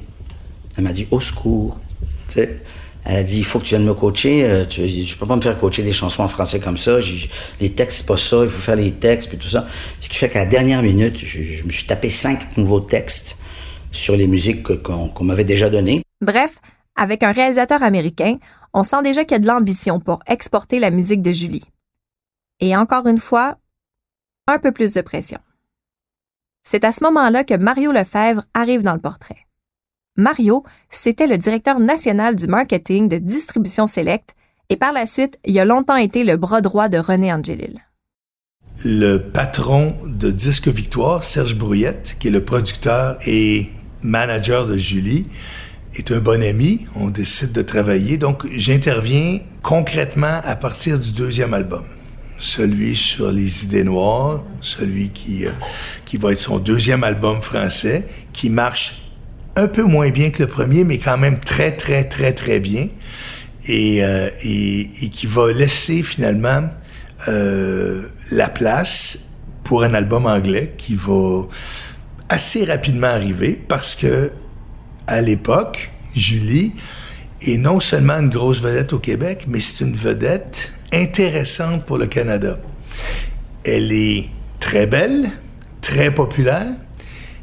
Elle 0.77 0.85
m'a 0.85 0.93
dit 0.93 1.09
au 1.11 1.21
secours, 1.21 1.81
tu 2.29 2.35
sais. 2.35 2.61
Elle 3.05 3.17
a 3.17 3.23
dit, 3.23 3.39
il 3.39 3.45
faut 3.45 3.59
que 3.59 3.65
tu 3.65 3.75
viennes 3.75 3.87
me 3.87 3.95
coacher. 3.95 4.45
Euh, 4.45 4.65
tu, 4.65 4.89
je 4.89 5.17
peux 5.17 5.27
pas 5.27 5.37
me 5.37 5.43
faire 5.43 5.59
coacher 5.59 5.83
des 5.83 5.93
chansons 5.93 6.23
en 6.23 6.29
français 6.29 6.59
comme 6.59 6.79
ça. 6.79 6.99
les 7.61 7.73
textes, 7.73 7.99
c'est 7.99 8.07
pas 8.07 8.17
ça. 8.17 8.45
Il 8.45 8.51
faut 8.51 8.61
faire 8.61 8.77
les 8.77 8.93
textes, 8.93 9.29
puis 9.29 9.39
tout 9.39 9.49
ça. 9.49 9.67
Ce 10.01 10.09
qui 10.09 10.17
fait 10.17 10.31
qu'à 10.31 10.41
la 10.41 10.47
dernière 10.47 10.83
minute, 10.83 11.17
je, 11.19 11.63
me 11.65 11.71
suis 11.71 11.87
tapé 11.87 12.09
cinq 12.09 12.57
nouveaux 12.57 12.81
textes 12.81 13.37
sur 13.91 14.17
les 14.17 14.27
musiques 14.27 14.63
qu'on 14.83 15.25
m'avait 15.25 15.45
déjà 15.45 15.69
données. 15.69 16.03
Bref, 16.21 16.61
avec 16.97 17.23
un 17.23 17.33
réalisateur 17.33 17.83
américain, 17.83 18.39
on 18.73 18.85
sent 18.85 19.03
déjà 19.03 19.25
qu'il 19.25 19.33
y 19.33 19.37
a 19.37 19.41
de 19.41 19.47
l'ambition 19.47 20.01
pour 20.01 20.21
exporter 20.27 20.79
la 20.79 20.91
musique 20.91 21.23
de 21.23 21.33
Julie. 21.33 21.65
Et 22.61 22.75
encore 22.75 23.07
une 23.07 23.19
fois, 23.19 23.59
un 24.47 24.59
peu 24.59 24.73
plus 24.73 24.95
de 24.95 25.03
pression. 25.03 25.39
C'est 26.67 26.85
à 26.85 26.93
ce 26.93 27.05
moment-là 27.05 27.45
que 27.45 27.55
Mario 27.55 27.93
Lefebvre 27.93 28.45
arrive 28.55 28.83
dans 28.83 28.95
le 28.95 29.01
portrait. 29.01 29.47
Mario, 30.17 30.63
c'était 30.91 31.27
le 31.27 31.39
directeur 31.39 31.81
national 31.81 32.37
du 32.37 32.47
marketing 32.47 33.09
de 33.09 33.17
Distribution 33.17 33.89
Select 33.89 34.37
et 34.71 34.77
par 34.77 34.93
la 34.93 35.07
suite, 35.07 35.39
il 35.45 35.59
a 35.59 35.65
longtemps 35.65 35.97
été 35.97 36.23
le 36.23 36.37
bras 36.37 36.61
droit 36.61 36.89
de 36.89 36.99
René 36.99 37.33
Angelil. 37.33 37.81
Le 38.85 39.19
patron 39.19 39.95
de 40.07 40.31
Disque 40.31 40.69
Victoire, 40.69 41.23
Serge 41.25 41.57
Brouillette, 41.57 42.17
qui 42.19 42.29
est 42.29 42.31
le 42.31 42.45
producteur 42.45 43.19
et 43.27 43.69
manager 44.03 44.67
de 44.67 44.77
Julie, 44.77 45.27
est 45.95 46.11
un 46.13 46.21
bon 46.21 46.43
ami. 46.43 46.87
On 46.95 47.11
décide 47.11 47.53
de 47.53 47.63
travailler. 47.63 48.17
Donc, 48.17 48.47
j'interviens 48.53 49.41
concrètement 49.63 50.41
à 50.45 50.57
partir 50.57 50.99
du 50.99 51.13
deuxième 51.13 51.55
album. 51.55 51.85
Celui 52.39 52.97
sur 52.97 53.31
les 53.31 53.65
idées 53.65 53.85
noires, 53.85 54.43
celui 54.61 55.11
qui, 55.11 55.47
euh, 55.47 55.51
va 56.19 56.33
être 56.33 56.39
son 56.39 56.59
deuxième 56.59 57.05
album 57.05 57.41
français, 57.41 58.09
qui 58.33 58.51
marche 58.51 59.04
un 59.57 59.69
peu 59.69 59.83
moins 59.83 60.11
bien 60.11 60.31
que 60.31 60.43
le 60.43 60.49
premier, 60.49 60.85
mais 60.85 60.99
quand 60.99 61.19
même 61.19 61.39
très, 61.41 61.73
très, 61.73 62.05
très, 62.05 62.33
très 62.33 62.61
bien. 62.61 62.89
Et, 63.67 64.05
euh, 64.05 64.29
qui 64.41 65.27
va 65.27 65.53
laisser 65.53 66.03
finalement 66.03 66.69
euh, 67.29 68.03
la 68.33 68.49
place 68.49 69.19
pour 69.63 69.83
un 69.85 69.95
album 69.95 70.27
anglais 70.27 70.75
qui 70.77 70.95
va 70.95 71.45
assez 72.29 72.65
rapidement 72.65 73.07
arriver 73.07 73.59
parce 73.67 73.95
que 73.95 74.33
à 75.07 75.21
l'époque, 75.23 75.91
Julie 76.15 76.73
est 77.41 77.57
non 77.57 77.81
seulement 77.81 78.15
une 78.15 78.29
grosse 78.29 78.61
vedette 78.61 78.93
au 78.93 78.99
Québec, 78.99 79.45
mais 79.49 79.61
c'est 79.61 79.85
une 79.85 79.97
vedette 79.97 80.73
intéressante 80.93 81.85
pour 81.85 81.99
le 81.99 82.07
Canada. 82.07 82.59
Elle 83.65 83.93
est 83.93 84.29
très 84.61 84.87
belle, 84.87 85.31
très 85.81 86.13
populaire, 86.13 86.67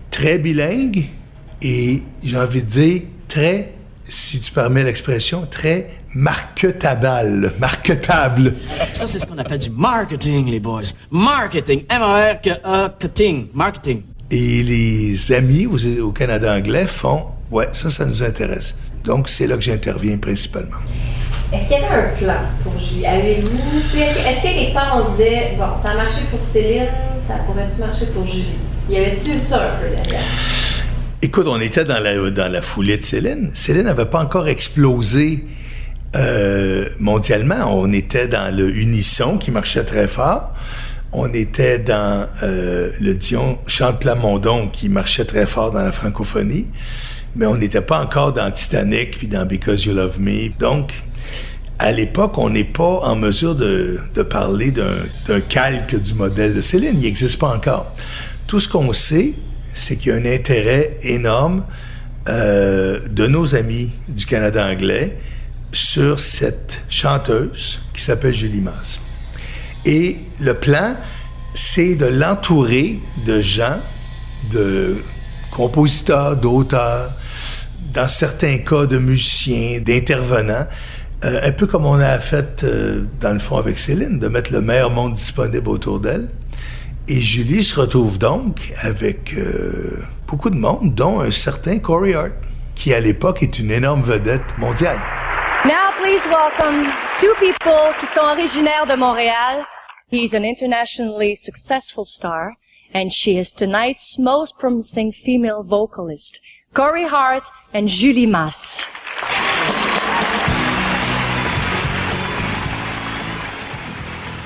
très 0.09 0.37
bilingue, 0.37 1.05
et 1.61 2.03
j'ai 2.23 2.37
envie 2.37 2.63
de 2.63 2.67
dire 2.67 3.01
très, 3.27 3.73
si 4.03 4.39
tu 4.39 4.51
permets 4.51 4.83
l'expression, 4.83 5.47
très 5.49 6.01
marketable, 6.13 7.53
marketable. 7.59 8.55
Ça, 8.93 9.07
c'est 9.07 9.19
ce 9.19 9.25
qu'on 9.25 9.37
appelle 9.37 9.59
du 9.59 9.69
marketing, 9.69 10.49
les 10.49 10.59
boys. 10.59 10.81
Marketing, 11.09 11.83
M-A-R-K-E-T-I-N-G, 11.89 13.51
marketing. 13.53 14.01
Et 14.29 14.63
les 14.63 15.31
amis 15.33 15.67
au, 15.67 16.11
Canada 16.11 16.53
anglais 16.53 16.87
font, 16.87 17.27
ouais, 17.51 17.67
ça, 17.73 17.89
ça 17.89 18.05
nous 18.05 18.23
intéresse. 18.23 18.75
Donc, 19.03 19.27
c'est 19.29 19.47
là 19.47 19.55
que 19.55 19.61
j'interviens 19.61 20.17
principalement. 20.17 20.77
Est-ce 21.53 21.67
qu'il 21.67 21.79
y 21.79 21.83
avait 21.83 22.05
un 22.05 22.09
plan 22.17 22.41
pour 22.63 22.77
Julie? 22.77 23.05
Avez-vous, 23.05 23.49
est-ce 23.97 24.41
que 24.41 24.43
quelque 24.43 24.73
part 24.73 25.01
on 25.01 25.11
se 25.11 25.17
disait, 25.17 25.57
bon, 25.57 25.65
ça 25.81 25.89
a 25.89 25.95
marché 25.95 26.21
pour 26.29 26.41
Céline, 26.41 26.87
ça 27.19 27.35
pourrait-tu 27.45 27.81
marcher 27.81 28.05
pour 28.07 28.25
Julie? 28.25 28.45
Y 28.89 28.95
avait-tu 28.95 29.37
ça 29.37 29.73
un 29.73 29.77
peu 29.77 29.95
derrière? 29.95 30.21
Écoute, 31.23 31.45
on 31.47 31.61
était 31.61 31.85
dans 31.85 31.99
la, 31.99 32.61
foulée 32.63 32.97
de 32.97 33.03
Céline. 33.03 33.51
Céline 33.53 33.83
n'avait 33.83 34.07
pas 34.07 34.23
encore 34.23 34.47
explosé 34.47 35.45
euh, 36.15 36.89
mondialement. 36.97 37.79
On 37.79 37.93
était 37.93 38.27
dans 38.27 38.53
le 38.55 38.75
unisson 38.75 39.37
qui 39.37 39.51
marchait 39.51 39.83
très 39.83 40.07
fort. 40.07 40.51
On 41.11 41.31
était 41.31 41.77
dans 41.77 42.25
euh, 42.41 42.89
le 42.99 43.13
Dion 43.13 43.59
Chante 43.67 43.99
Plamondon 43.99 44.69
qui 44.69 44.89
marchait 44.89 45.25
très 45.25 45.45
fort 45.45 45.69
dans 45.69 45.83
la 45.83 45.91
francophonie. 45.91 46.65
Mais 47.35 47.45
on 47.45 47.55
n'était 47.55 47.81
pas 47.81 48.01
encore 48.01 48.33
dans 48.33 48.49
Titanic 48.49 49.19
puis 49.19 49.27
dans 49.27 49.45
Because 49.45 49.85
You 49.85 49.93
Love 49.93 50.19
Me. 50.19 50.49
Donc, 50.59 50.91
à 51.77 51.91
l'époque, 51.91 52.35
on 52.39 52.49
n'est 52.49 52.63
pas 52.63 53.01
en 53.03 53.15
mesure 53.15 53.53
de 53.53 54.23
parler 54.27 54.71
d'un 54.71 55.39
calque 55.41 56.01
du 56.01 56.15
modèle 56.15 56.55
de 56.55 56.61
Céline. 56.61 56.95
Il 56.97 57.03
n'existe 57.03 57.37
pas 57.37 57.55
encore. 57.55 57.93
Tout 58.47 58.59
ce 58.59 58.67
qu'on 58.67 58.91
sait, 58.91 59.35
c'est 59.73 59.95
qu'il 59.95 60.11
y 60.11 60.13
a 60.13 60.17
un 60.17 60.25
intérêt 60.25 60.97
énorme 61.03 61.65
euh, 62.29 62.99
de 63.09 63.27
nos 63.27 63.55
amis 63.55 63.91
du 64.07 64.25
Canada 64.25 64.65
anglais 64.67 65.17
sur 65.71 66.19
cette 66.19 66.83
chanteuse 66.89 67.81
qui 67.93 68.01
s'appelle 68.01 68.33
Julie 68.33 68.61
Masse. 68.61 68.99
Et 69.85 70.17
le 70.39 70.53
plan, 70.53 70.95
c'est 71.53 71.95
de 71.95 72.05
l'entourer 72.05 72.99
de 73.25 73.41
gens, 73.41 73.79
de 74.51 74.97
compositeurs, 75.51 76.37
d'auteurs, 76.37 77.13
dans 77.93 78.07
certains 78.07 78.59
cas 78.59 78.85
de 78.85 78.97
musiciens, 78.97 79.79
d'intervenants, 79.81 80.67
euh, 81.23 81.39
un 81.43 81.51
peu 81.51 81.67
comme 81.67 81.85
on 81.85 81.99
a 81.99 82.19
fait 82.19 82.63
euh, 82.63 83.05
dans 83.19 83.33
le 83.33 83.39
fond 83.39 83.57
avec 83.57 83.77
Céline, 83.77 84.19
de 84.19 84.27
mettre 84.27 84.51
le 84.53 84.61
meilleur 84.61 84.89
monde 84.89 85.13
disponible 85.13 85.69
autour 85.69 85.99
d'elle. 85.99 86.29
Et 87.07 87.19
Julie 87.19 87.63
se 87.63 87.79
retrouve 87.79 88.19
donc 88.19 88.57
avec 88.81 89.33
euh, 89.33 90.03
beaucoup 90.27 90.49
de 90.49 90.55
monde, 90.55 90.93
dont 90.93 91.19
un 91.19 91.31
certain 91.31 91.79
Corey 91.79 92.13
Hart, 92.13 92.33
qui 92.75 92.93
à 92.93 92.99
l'époque 92.99 93.41
est 93.41 93.59
une 93.59 93.71
énorme 93.71 94.01
vedette 94.01 94.57
mondiale. 94.57 94.99
Now 95.65 95.91
please 95.99 96.21
welcome 96.29 96.87
two 97.19 97.33
people 97.39 97.93
qui 97.99 98.07
sont 98.13 98.25
originaires 98.25 98.85
de 98.87 98.95
Montréal. 98.95 99.65
He's 100.11 100.33
an 100.33 100.43
internationally 100.43 101.35
successful 101.35 102.05
star, 102.05 102.53
and 102.93 103.09
she 103.11 103.37
is 103.37 103.53
tonight's 103.53 104.17
most 104.19 104.57
promising 104.59 105.11
female 105.11 105.63
vocalist, 105.63 106.39
Corey 106.73 107.05
Hart 107.05 107.43
and 107.73 107.87
Julie 107.87 108.27
Mass. 108.27 108.85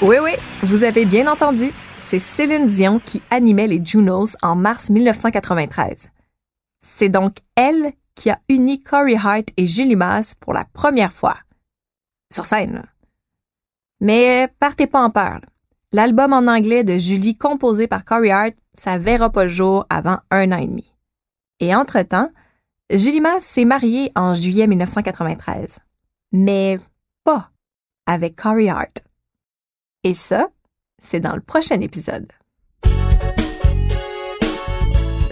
Oui, 0.01 0.17
oui, 0.21 0.31
vous 0.63 0.83
avez 0.83 1.05
bien 1.05 1.27
entendu 1.27 1.71
c'est 2.05 2.19
Céline 2.19 2.67
Dion 2.67 2.99
qui 2.99 3.23
animait 3.31 3.65
les 3.65 3.83
Junos 3.83 4.37
en 4.43 4.55
mars 4.55 4.91
1993. 4.91 6.11
C'est 6.79 7.09
donc 7.09 7.37
elle 7.55 7.93
qui 8.13 8.29
a 8.29 8.39
uni 8.47 8.83
Corey 8.83 9.15
Hart 9.15 9.45
et 9.57 9.65
Julie 9.65 9.95
Masse 9.95 10.35
pour 10.35 10.53
la 10.53 10.65
première 10.65 11.11
fois. 11.11 11.35
Sur 12.31 12.45
scène. 12.45 12.83
Mais 14.01 14.47
partez 14.59 14.85
pas 14.85 15.01
en 15.01 15.09
peur. 15.09 15.39
L'album 15.91 16.31
en 16.33 16.47
anglais 16.47 16.83
de 16.83 16.99
Julie 16.99 17.39
composé 17.39 17.87
par 17.87 18.05
Corey 18.05 18.29
Hart, 18.29 18.53
ça 18.75 18.99
verra 18.99 19.31
pas 19.31 19.45
le 19.45 19.49
jour 19.49 19.87
avant 19.89 20.19
un 20.29 20.51
an 20.51 20.57
et 20.57 20.67
demi. 20.67 20.93
Et 21.59 21.75
entre-temps, 21.75 22.29
Julie 22.91 23.21
Masse 23.21 23.45
s'est 23.45 23.65
mariée 23.65 24.11
en 24.15 24.35
juillet 24.35 24.67
1993. 24.67 25.79
Mais 26.33 26.77
pas 27.23 27.49
avec 28.05 28.35
Corey 28.35 28.69
Hart. 28.69 29.03
Et 30.03 30.13
ça, 30.13 30.49
c'est 31.01 31.19
dans 31.19 31.35
le 31.35 31.41
prochain 31.41 31.79
épisode. 31.81 32.27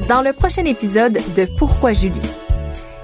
Dans 0.07 0.21
le 0.21 0.33
prochain 0.33 0.65
épisode 0.65 1.19
de 1.35 1.47
Pourquoi 1.57 1.93
Julie? 1.93 2.19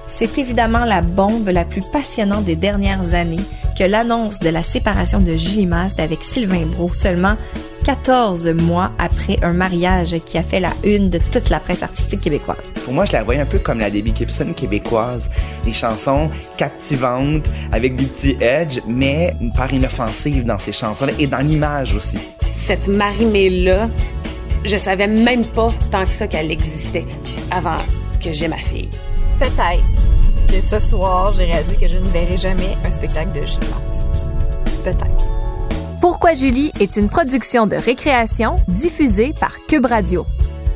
C'est 0.08 0.38
évidemment 0.38 0.84
la 0.84 1.02
bombe 1.02 1.48
la 1.48 1.64
plus 1.64 1.82
passionnante 1.92 2.44
des 2.44 2.56
dernières 2.56 3.14
années 3.14 3.44
que 3.78 3.84
l'annonce 3.84 4.40
de 4.40 4.50
la 4.50 4.62
séparation 4.62 5.20
de 5.20 5.36
Julie 5.36 5.66
Mast 5.66 6.00
avec 6.00 6.22
Sylvain 6.22 6.66
Brault 6.66 6.92
seulement 6.92 7.36
14 7.84 8.48
mois 8.48 8.92
après 8.98 9.38
un 9.42 9.52
mariage 9.52 10.16
qui 10.26 10.36
a 10.36 10.42
fait 10.42 10.60
la 10.60 10.72
une 10.84 11.08
de 11.08 11.18
toute 11.18 11.48
la 11.48 11.60
presse 11.60 11.82
artistique 11.82 12.20
québécoise. 12.20 12.72
Pour 12.84 12.92
moi, 12.92 13.06
je 13.06 13.12
la 13.12 13.22
voyais 13.22 13.40
un 13.40 13.46
peu 13.46 13.58
comme 13.58 13.78
la 13.78 13.90
Debbie 13.90 14.14
Gibson 14.14 14.52
québécoise. 14.54 15.30
Des 15.64 15.72
chansons 15.72 16.30
captivantes, 16.58 17.48
avec 17.72 17.94
des 17.94 18.04
petits 18.04 18.36
edges, 18.40 18.80
mais 18.86 19.34
une 19.40 19.52
part 19.52 19.72
inoffensive 19.72 20.44
dans 20.44 20.58
ces 20.58 20.72
chansons-là 20.72 21.12
et 21.18 21.26
dans 21.26 21.38
l'image 21.38 21.94
aussi. 21.94 22.18
Cette 22.52 22.88
Marie-Mé-là, 22.88 23.88
je 24.64 24.76
savais 24.76 25.06
même 25.06 25.44
pas 25.44 25.72
tant 25.90 26.04
que 26.06 26.12
ça 26.12 26.26
qu'elle 26.26 26.50
existait 26.50 27.06
avant 27.50 27.78
que 28.22 28.32
j'ai 28.32 28.48
ma 28.48 28.56
fille. 28.56 28.88
Peut-être 29.38 29.82
que 30.48 30.60
ce 30.60 30.78
soir, 30.78 31.32
j'ai 31.32 31.44
réalisé 31.44 31.76
que 31.76 31.88
je 31.88 31.96
ne 31.96 32.08
verrai 32.08 32.36
jamais 32.36 32.76
un 32.84 32.90
spectacle 32.90 33.32
de 33.32 33.46
Julie 33.46 33.68
Mars. 33.70 34.04
Peut-être. 34.84 35.40
Pourquoi 36.00 36.34
Julie 36.34 36.72
est 36.80 36.96
une 36.96 37.08
production 37.08 37.66
de 37.66 37.76
récréation 37.76 38.60
diffusée 38.68 39.34
par 39.38 39.58
Cube 39.66 39.86
Radio. 39.86 40.26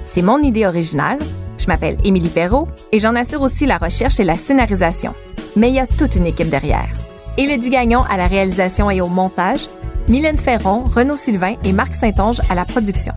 C'est 0.04 0.22
mon 0.22 0.38
idée 0.42 0.66
originale. 0.66 1.18
Je 1.56 1.66
m'appelle 1.66 1.96
Émilie 2.04 2.28
Perrault 2.28 2.68
et 2.92 2.98
j'en 2.98 3.14
assure 3.14 3.40
aussi 3.40 3.64
la 3.64 3.78
recherche 3.78 4.20
et 4.20 4.24
la 4.24 4.36
scénarisation. 4.36 5.14
Mais 5.56 5.68
il 5.68 5.74
y 5.74 5.80
a 5.80 5.86
toute 5.86 6.16
une 6.16 6.26
équipe 6.26 6.50
derrière. 6.50 6.88
Élodie 7.38 7.70
Gagnon 7.70 8.02
à 8.08 8.16
la 8.16 8.26
réalisation 8.26 8.90
et 8.90 9.00
au 9.00 9.08
montage, 9.08 9.68
Mylène 10.08 10.36
Ferron, 10.36 10.84
Renaud 10.84 11.16
Sylvain 11.16 11.54
et 11.64 11.72
Marc 11.72 11.94
Saint-Onge 11.94 12.40
à 12.50 12.54
la 12.54 12.64
production. 12.64 13.14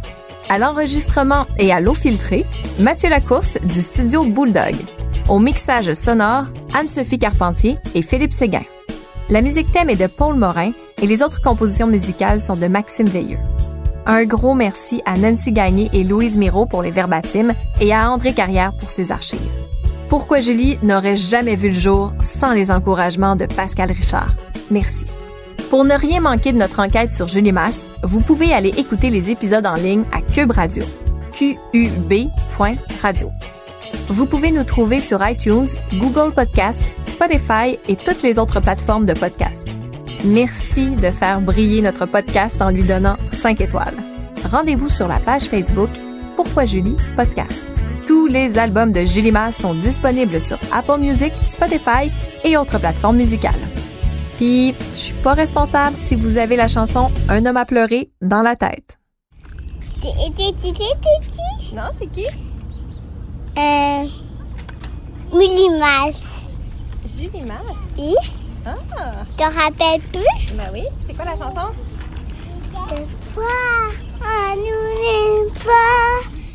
À 0.50 0.58
l'enregistrement 0.58 1.46
et 1.58 1.74
à 1.74 1.82
l'eau 1.82 1.94
filtrée, 1.94 2.46
Mathieu 2.80 3.10
Lacourse 3.10 3.58
du 3.64 3.82
studio 3.82 4.24
Bulldog. 4.24 4.76
Au 5.28 5.40
mixage 5.40 5.92
sonore, 5.92 6.46
Anne-Sophie 6.74 7.20
Carpentier 7.20 7.78
et 7.94 8.02
Philippe 8.02 8.32
Séguin. 8.32 8.64
La 9.30 9.42
musique 9.42 9.70
thème 9.74 9.90
est 9.90 9.98
de 9.98 10.08
Paul 10.08 10.36
Morin 10.38 10.72
et 11.02 11.08
les 11.08 11.22
autres 11.22 11.42
compositions 11.42 11.88
musicales 11.88 12.40
sont 12.40 12.56
de 12.56 12.68
Maxime 12.68 13.08
Veilleux. 13.08 13.40
Un 14.06 14.24
gros 14.24 14.54
merci 14.54 15.02
à 15.06 15.18
Nancy 15.18 15.52
Gagné 15.52 15.90
et 15.92 16.06
Louise 16.06 16.38
Miro 16.38 16.66
pour 16.66 16.82
les 16.82 16.92
verbatims 16.92 17.54
et 17.82 17.92
à 17.94 18.10
André 18.10 18.32
Carrière 18.32 18.72
pour 18.80 18.90
ses 18.90 19.12
archives. 19.12 19.42
Pourquoi 20.08 20.40
Julie 20.40 20.80
n'aurait 20.82 21.18
jamais 21.18 21.58
vu 21.58 21.68
le 21.68 21.76
jour 21.76 22.14
sans 22.22 22.54
les 22.54 22.72
encouragements 22.72 23.36
de 23.36 23.46
Pascal 23.46 23.92
Richard? 23.92 24.34
Merci. 24.72 25.04
Pour 25.70 25.84
ne 25.84 25.94
rien 25.96 26.22
manquer 26.22 26.54
de 26.54 26.58
notre 26.58 26.80
enquête 26.80 27.12
sur 27.12 27.28
Julie 27.28 27.52
Masse, 27.52 27.86
vous 28.04 28.22
pouvez 28.22 28.54
aller 28.54 28.74
écouter 28.78 29.10
les 29.10 29.32
épisodes 29.32 29.66
en 29.66 29.76
ligne 29.76 30.06
à 30.14 30.22
Cube 30.22 30.52
Radio. 30.52 30.84
qub.radio. 31.34 33.30
Vous 34.08 34.26
pouvez 34.26 34.52
nous 34.52 34.64
trouver 34.64 35.02
sur 35.02 35.26
iTunes, 35.28 35.68
Google 35.96 36.34
Podcast, 36.34 36.84
Spotify 37.06 37.78
et 37.90 37.98
toutes 37.98 38.24
les 38.24 38.40
autres 38.40 38.62
plateformes 38.62 39.06
de 39.06 39.14
podcast. 39.14 39.68
Merci 40.24 40.88
de 40.92 41.12
faire 41.12 41.42
briller 41.42 41.82
notre 41.82 42.06
podcast 42.06 42.62
en 42.62 42.70
lui 42.70 42.86
donnant 42.86 43.18
5 43.34 43.60
étoiles. 43.60 43.98
Rendez-vous 44.50 44.90
sur 44.90 45.10
la 45.10 45.20
page 45.20 45.44
Facebook 45.44 45.90
Pourquoi 46.38 46.64
Julie 46.64 46.96
Podcast. 47.18 47.62
Tous 48.08 48.28
les 48.28 48.58
albums 48.58 48.94
de 48.94 49.04
Julie 49.04 49.34
Masse 49.34 49.58
sont 49.58 49.74
disponibles 49.74 50.40
sur 50.40 50.58
Apple 50.72 51.00
Music, 51.00 51.34
Spotify 51.46 52.10
et 52.46 52.56
autres 52.56 52.80
plateformes 52.80 53.18
musicales. 53.18 53.60
Puis, 54.38 54.76
je 54.92 54.96
suis 54.98 55.22
pas 55.24 55.34
responsable 55.34 55.98
si 55.98 56.16
vous 56.16 56.38
avez 56.38 56.56
la 56.56 56.68
chanson 56.68 57.12
Un 57.28 57.46
homme 57.46 57.58
a 57.58 57.66
pleuré 57.66 58.12
dans 58.22 58.42
la 58.42 58.56
tête. 58.56 58.98
Non, 61.74 61.90
c'est 61.98 62.08
qui? 62.08 62.26
Euh. 63.58 64.06
Willy 65.34 65.70
Mas. 65.80 66.24
Julie 67.06 67.44
Masse? 67.46 67.96
Oui? 67.98 68.14
Ah! 68.66 68.76
Tu 69.26 69.34
te 69.34 69.44
rappelles 69.44 70.02
plus? 70.12 70.54
Ben 70.56 70.70
oui. 70.72 70.84
C'est 71.06 71.16
quoi 71.16 71.26
la 71.26 71.36
chanson? 71.36 71.72
De 72.90 72.96
toi, 73.34 73.44
à 74.22 74.56
nous 74.56 74.64
n'aime 74.64 75.54
pas. 75.56 76.47